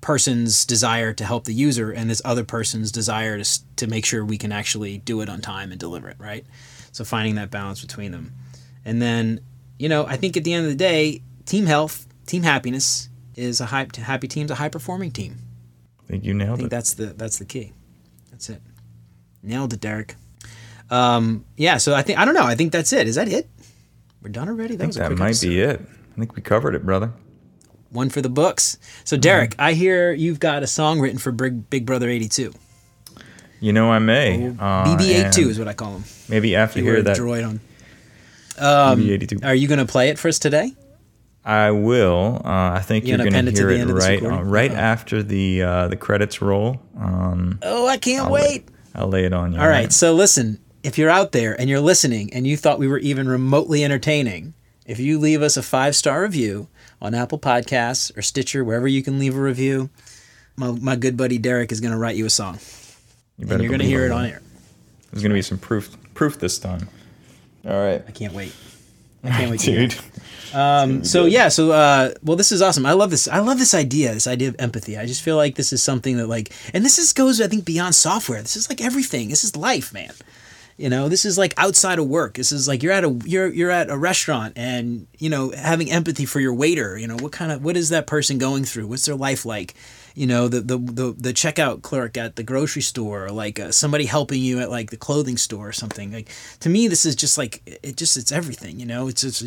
person's 0.00 0.64
desire 0.64 1.12
to 1.12 1.24
help 1.24 1.44
the 1.44 1.52
user 1.54 1.90
and 1.90 2.08
this 2.10 2.22
other 2.24 2.44
person's 2.44 2.92
desire 2.92 3.42
to, 3.42 3.60
to 3.76 3.86
make 3.86 4.04
sure 4.04 4.24
we 4.24 4.38
can 4.38 4.52
actually 4.52 4.98
do 4.98 5.20
it 5.20 5.28
on 5.28 5.40
time 5.40 5.70
and 5.70 5.80
deliver 5.80 6.08
it 6.08 6.16
right 6.18 6.44
so 6.92 7.04
finding 7.04 7.34
that 7.34 7.50
balance 7.50 7.80
between 7.80 8.12
them 8.12 8.32
and 8.84 9.00
then 9.02 9.40
you 9.78 9.88
know 9.88 10.06
i 10.06 10.16
think 10.16 10.36
at 10.36 10.44
the 10.44 10.52
end 10.52 10.64
of 10.64 10.70
the 10.70 10.76
day 10.76 11.22
team 11.46 11.66
health 11.66 12.06
team 12.26 12.42
happiness 12.42 13.08
is 13.34 13.60
a 13.60 13.66
high, 13.66 13.86
happy 13.96 14.28
team's 14.28 14.50
a 14.50 14.54
high 14.54 14.68
performing 14.68 15.10
team 15.10 15.36
I 16.04 16.06
think 16.06 16.24
you 16.24 16.34
nailed 16.34 16.50
it. 16.50 16.52
i 16.52 16.56
think 16.56 16.66
it. 16.66 16.70
that's 16.70 16.94
the 16.94 17.06
that's 17.06 17.38
the 17.38 17.44
key 17.44 17.72
that's 18.30 18.48
it 18.50 18.62
nailed 19.42 19.72
it 19.72 19.80
derek 19.80 20.14
um 20.90 21.44
yeah 21.56 21.78
so 21.78 21.94
i 21.94 22.02
think 22.02 22.18
i 22.18 22.24
don't 22.24 22.34
know 22.34 22.44
i 22.44 22.54
think 22.54 22.70
that's 22.72 22.92
it 22.92 23.08
is 23.08 23.16
that 23.16 23.28
it 23.28 23.48
we're 24.22 24.30
done 24.30 24.48
already 24.48 24.76
that 24.76 24.84
I 24.84 24.90
think 24.90 24.94
that 24.96 25.18
might 25.18 25.26
episode. 25.28 25.48
be 25.48 25.60
it. 25.60 25.80
I 25.80 26.18
think 26.18 26.34
we 26.34 26.42
covered 26.42 26.74
it, 26.74 26.84
brother. 26.84 27.12
One 27.90 28.08
for 28.10 28.20
the 28.20 28.28
books 28.28 28.78
so 29.04 29.16
derek 29.16 29.54
i 29.58 29.72
hear 29.72 30.12
you've 30.12 30.40
got 30.40 30.62
a 30.62 30.66
song 30.66 31.00
written 31.00 31.18
for 31.18 31.32
big, 31.32 31.68
big 31.70 31.86
brother 31.86 32.08
82 32.08 32.52
You 33.60 33.72
know 33.72 33.90
I 33.90 33.98
may. 33.98 34.48
Uh, 34.48 34.84
bb82 34.96 35.24
and 35.24 35.50
is 35.50 35.58
what 35.58 35.68
i 35.68 35.72
call 35.74 35.92
him 35.96 36.04
Maybe 36.28 36.56
after 36.56 36.78
You 36.80 36.84
hear 36.84 37.02
that 37.02 37.16
droid 37.16 37.46
on 37.46 37.60
Um, 38.58 39.00
BB82. 39.00 39.44
Are 39.44 39.54
you 39.54 39.68
going 39.68 39.78
to 39.78 39.84
play 39.86 40.08
it 40.08 40.18
for 40.18 40.28
us 40.28 40.38
today? 40.38 40.72
I 41.44 41.70
will. 41.70 42.42
Uh, 42.44 42.72
I 42.72 42.80
think 42.80 43.04
You 43.04 43.10
you 43.10 43.14
are 43.14 43.18
gonna 43.18 43.30
going 43.30 43.44
to 43.46 43.52
hear 43.52 43.70
it 43.70 43.80
end 43.80 43.90
of 43.90 43.96
this 43.96 44.04
right 44.08 44.22
uh, 44.24 44.42
right 44.42 44.72
Oh. 44.72 44.74
after 44.74 45.22
the 45.22 45.62
uh, 45.62 45.88
the 45.88 45.96
credits 45.96 46.42
roll. 46.42 46.80
Um, 46.98 47.58
Oh, 47.62 47.86
I 47.86 47.98
can't 47.98 48.26
I'll 48.26 48.32
wait. 48.32 48.66
I'll 48.96 49.06
lay 49.08 49.24
it 49.24 49.32
on 49.32 49.52
you. 49.52 49.60
All 49.60 49.68
right, 49.68 49.92
so 49.92 50.12
listen, 50.14 50.58
if 50.82 50.98
you're 50.98 51.10
out 51.10 51.30
there 51.32 51.54
and 51.60 51.68
you're 51.70 51.80
listening 51.80 52.32
and 52.32 52.46
you 52.46 52.56
thought 52.56 52.78
we 52.80 52.88
were 52.88 52.98
even 52.98 53.28
remotely 53.28 53.84
entertaining, 53.84 54.54
if 54.86 54.98
you 54.98 55.18
leave 55.20 55.40
us 55.42 55.56
a 55.56 55.62
five 55.62 55.94
star 55.94 56.22
review 56.22 56.66
on 57.00 57.14
Apple 57.14 57.38
Podcasts 57.38 58.16
or 58.16 58.22
Stitcher, 58.22 58.64
wherever 58.64 58.88
you 58.88 59.02
can 59.02 59.18
leave 59.18 59.36
a 59.36 59.40
review, 59.40 59.90
my, 60.56 60.70
my 60.72 60.96
good 60.96 61.16
buddy 61.16 61.38
Derek 61.38 61.72
is 61.72 61.80
going 61.80 61.92
to 61.92 61.98
write 61.98 62.16
you 62.16 62.26
a 62.26 62.30
song. 62.30 62.58
You 63.38 63.46
And 63.48 63.62
you're 63.62 63.68
going 63.68 63.80
to 63.80 63.86
hear 63.86 64.06
it 64.06 64.12
on 64.12 64.24
air. 64.24 64.40
There's 65.10 65.22
going 65.22 65.30
to 65.30 65.34
be 65.34 65.42
some 65.42 65.58
proof 65.58 65.96
proof 66.14 66.38
this 66.38 66.58
time. 66.58 66.88
All 67.66 67.72
right, 67.72 68.02
I 68.06 68.10
can't 68.10 68.32
wait. 68.32 68.54
I 69.22 69.30
can't 69.30 69.50
wait 69.50 69.60
to 69.60 69.70
hear 69.70 69.82
it. 69.82 69.90
dude. 70.52 70.54
Um, 70.54 71.04
so 71.04 71.26
yeah, 71.26 71.48
so 71.48 71.70
uh, 71.72 72.14
well, 72.22 72.36
this 72.36 72.52
is 72.52 72.62
awesome. 72.62 72.86
I 72.86 72.92
love 72.92 73.10
this. 73.10 73.28
I 73.28 73.40
love 73.40 73.58
this 73.58 73.74
idea. 73.74 74.14
This 74.14 74.26
idea 74.26 74.48
of 74.48 74.56
empathy. 74.58 74.96
I 74.96 75.06
just 75.06 75.22
feel 75.22 75.36
like 75.36 75.56
this 75.56 75.72
is 75.72 75.82
something 75.82 76.16
that 76.16 76.28
like, 76.28 76.52
and 76.72 76.84
this 76.84 76.98
is 76.98 77.12
goes 77.12 77.40
I 77.40 77.48
think 77.48 77.64
beyond 77.64 77.94
software. 77.94 78.40
This 78.40 78.56
is 78.56 78.68
like 78.68 78.80
everything. 78.80 79.28
This 79.28 79.44
is 79.44 79.56
life, 79.56 79.92
man. 79.92 80.12
You 80.76 80.90
know, 80.90 81.08
this 81.08 81.24
is 81.24 81.38
like 81.38 81.54
outside 81.56 81.98
of 81.98 82.06
work. 82.06 82.34
This 82.34 82.52
is 82.52 82.68
like 82.68 82.82
you're 82.82 82.92
at 82.92 83.02
a 83.02 83.10
you're 83.24 83.48
you're 83.48 83.70
at 83.70 83.88
a 83.88 83.96
restaurant 83.96 84.52
and 84.56 85.06
you 85.18 85.30
know 85.30 85.50
having 85.50 85.90
empathy 85.90 86.26
for 86.26 86.38
your 86.38 86.52
waiter. 86.52 86.98
You 86.98 87.06
know 87.06 87.16
what 87.16 87.32
kind 87.32 87.50
of 87.50 87.64
what 87.64 87.78
is 87.78 87.88
that 87.88 88.06
person 88.06 88.36
going 88.36 88.64
through? 88.64 88.86
What's 88.86 89.06
their 89.06 89.14
life 89.14 89.46
like? 89.46 89.74
You 90.14 90.26
know 90.26 90.48
the 90.48 90.60
the 90.60 90.76
the, 90.76 91.14
the 91.16 91.32
checkout 91.32 91.80
clerk 91.80 92.18
at 92.18 92.36
the 92.36 92.42
grocery 92.42 92.82
store, 92.82 93.24
or 93.24 93.30
like 93.30 93.58
uh, 93.58 93.72
somebody 93.72 94.04
helping 94.04 94.42
you 94.42 94.60
at 94.60 94.70
like 94.70 94.90
the 94.90 94.98
clothing 94.98 95.38
store 95.38 95.68
or 95.68 95.72
something. 95.72 96.12
Like 96.12 96.28
to 96.60 96.68
me, 96.68 96.88
this 96.88 97.06
is 97.06 97.16
just 97.16 97.38
like 97.38 97.62
it 97.64 97.96
just 97.96 98.18
it's 98.18 98.32
everything. 98.32 98.78
You 98.78 98.86
know, 98.86 99.08
it's 99.08 99.22
just 99.22 99.44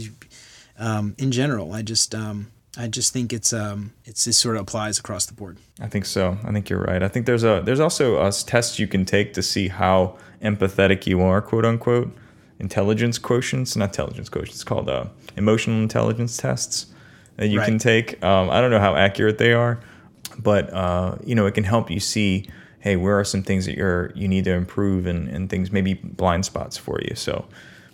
um, 0.80 1.14
in 1.20 1.32
general. 1.32 1.74
I 1.74 1.84
just 1.84 2.16
um, 2.16 2.48
I 2.78 2.88
just 2.88 3.14
think 3.14 3.34
it's 3.34 3.52
um, 3.52 3.94
it's 4.06 4.28
it 4.28 4.34
sort 4.34 4.56
of 4.56 4.62
applies 4.64 5.00
across 5.00 5.26
the 5.26 5.34
board. 5.34 5.58
I 5.80 5.88
think 5.88 6.06
so. 6.06 6.38
I 6.44 6.52
think 6.52 6.70
you're 6.70 6.82
right. 6.82 7.02
I 7.02 7.08
think 7.08 7.26
there's 7.26 7.44
a 7.44 7.62
there's 7.66 7.80
also 7.80 8.24
a 8.26 8.32
tests 8.32 8.78
you 8.78 8.88
can 8.88 9.06
take 9.06 9.34
to 9.34 9.42
see 9.42 9.70
how 9.70 10.18
empathetic 10.42 11.08
you 11.08 11.22
are, 11.22 11.42
quote 11.42 11.66
unquote. 11.66 12.16
Intelligence 12.60 13.18
quotients, 13.18 13.78
not 13.78 13.90
intelligence 13.90 14.30
quotients. 14.30 14.50
It's 14.50 14.64
called 14.66 14.90
uh, 14.90 15.06
emotional 15.38 15.82
intelligence 15.82 16.36
tests 16.38 16.88
that 17.38 17.48
you 17.48 17.62
can 17.62 17.80
take. 17.80 18.22
Um, 18.24 18.50
I 18.50 18.60
don't 18.60 18.70
know 18.70 18.82
how 18.82 18.96
accurate 18.96 19.38
they 19.38 19.54
are, 19.54 19.80
but 20.38 20.72
uh, 20.74 21.18
you 21.24 21.36
know 21.36 21.46
it 21.46 21.54
can 21.54 21.64
help 21.64 21.90
you 21.90 22.00
see. 22.00 22.50
Hey, 22.82 22.96
where 22.96 23.20
are 23.20 23.26
some 23.26 23.44
things 23.44 23.66
that 23.66 23.76
you're 23.76 24.12
you 24.16 24.28
need 24.28 24.46
to 24.46 24.54
improve 24.54 25.06
and, 25.06 25.28
and 25.28 25.50
things 25.50 25.72
maybe 25.72 25.96
blind 25.96 26.46
spots 26.46 26.78
for 26.78 27.00
you. 27.02 27.16
So 27.16 27.46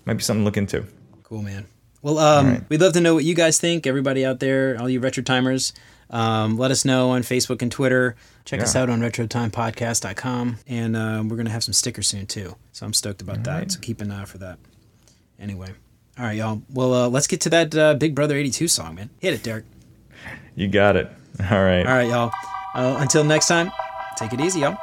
might 0.05 0.15
be 0.15 0.23
something 0.23 0.41
to 0.41 0.45
look 0.45 0.57
into. 0.57 0.85
Cool, 1.23 1.41
man. 1.41 1.65
Well, 2.05 2.19
um, 2.19 2.47
right. 2.47 2.69
we'd 2.69 2.81
love 2.81 2.93
to 2.93 3.01
know 3.01 3.15
what 3.15 3.23
you 3.23 3.33
guys 3.33 3.57
think. 3.57 3.87
Everybody 3.87 4.23
out 4.23 4.39
there, 4.39 4.79
all 4.79 4.87
you 4.87 4.99
retro 4.99 5.23
timers, 5.23 5.73
um, 6.11 6.55
let 6.55 6.69
us 6.69 6.85
know 6.85 7.09
on 7.09 7.23
Facebook 7.23 7.63
and 7.63 7.71
Twitter. 7.71 8.15
Check 8.45 8.61
us 8.61 8.75
out 8.75 8.91
on 8.91 8.99
retrotimepodcast.com. 8.99 10.57
And 10.67 10.95
um, 10.95 11.29
we're 11.29 11.35
going 11.35 11.47
to 11.47 11.51
have 11.51 11.63
some 11.63 11.73
stickers 11.73 12.07
soon, 12.07 12.27
too. 12.27 12.57
So 12.73 12.85
I'm 12.85 12.93
stoked 12.93 13.23
about 13.23 13.43
that. 13.45 13.57
right. 13.57 13.71
So 13.71 13.79
keep 13.79 14.01
an 14.01 14.11
eye 14.11 14.21
out 14.21 14.27
for 14.27 14.37
that. 14.37 14.59
Anyway. 15.39 15.69
All 16.19 16.25
right, 16.25 16.37
y'all. 16.37 16.61
Well, 16.71 16.93
uh, 16.93 17.09
let's 17.09 17.25
get 17.25 17.41
to 17.41 17.49
that 17.49 17.73
uh, 17.75 17.95
Big 17.95 18.13
Brother 18.13 18.37
82 18.37 18.67
song, 18.67 18.93
man. 18.93 19.09
Hit 19.19 19.33
it, 19.33 19.41
Derek. 19.41 19.65
You 20.55 20.67
got 20.67 20.95
it. 20.95 21.09
All 21.39 21.63
right. 21.63 21.87
All 21.87 21.93
right, 21.95 22.07
y'all. 22.07 22.31
Uh, 22.75 22.97
until 22.99 23.23
next 23.23 23.47
time, 23.47 23.71
take 24.15 24.31
it 24.31 24.39
easy, 24.39 24.59
y'all. 24.59 24.77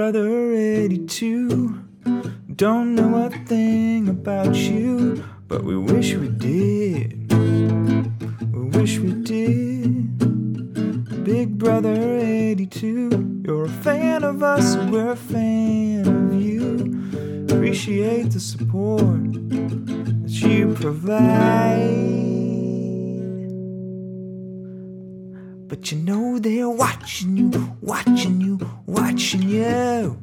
Brother 0.00 0.54
82. 0.54 1.78
Don't 2.56 2.94
know 2.94 3.26
a 3.26 3.30
thing 3.44 4.08
about 4.08 4.54
you, 4.54 5.22
but 5.46 5.62
we 5.62 5.76
wish 5.76 6.14
we 6.14 6.28
did. 6.28 7.30
We 8.50 8.62
wish 8.78 8.98
we 8.98 9.12
did. 9.12 10.16
Big 11.22 11.58
Brother 11.58 12.16
82. 12.18 13.42
You're 13.44 13.66
a 13.66 13.68
fan 13.68 14.24
of 14.24 14.42
us, 14.42 14.74
we're 14.90 15.10
a 15.10 15.16
fan 15.16 16.08
of 16.08 16.42
you. 16.42 17.44
Appreciate 17.54 18.30
the 18.30 18.40
support 18.40 19.34
that 19.34 20.30
you 20.30 20.74
provide. 20.76 22.29
But 25.80 25.92
you 25.92 25.98
know 26.00 26.38
they're 26.38 26.68
watching 26.68 27.38
you, 27.38 27.74
watching 27.80 28.38
you, 28.42 28.58
watching 28.84 29.48
you. 29.48 30.20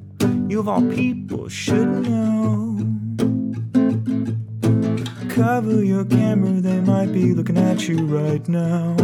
You 0.48 0.60
of 0.60 0.68
all 0.68 0.84
people 0.84 1.50
should 1.50 1.88
know. 1.88 2.78
Cover 5.30 5.84
your 5.84 6.06
camera, 6.06 6.62
they 6.62 6.80
might 6.82 7.12
be 7.12 7.34
looking 7.34 7.58
at 7.58 7.88
you 7.88 8.06
right 8.06 8.48
now. 8.48 8.96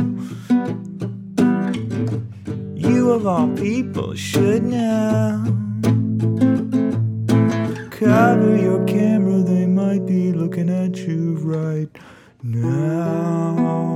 You 2.75 3.13
of 3.13 3.25
all 3.25 3.47
people 3.57 4.13
should 4.13 4.61
know. 4.61 5.43
Cover 7.89 8.55
your 8.57 8.85
camera, 8.85 9.41
they 9.41 9.65
might 9.65 10.05
be 10.05 10.31
looking 10.31 10.69
at 10.69 10.97
you 10.97 11.33
right 11.37 11.89
now. 12.43 13.92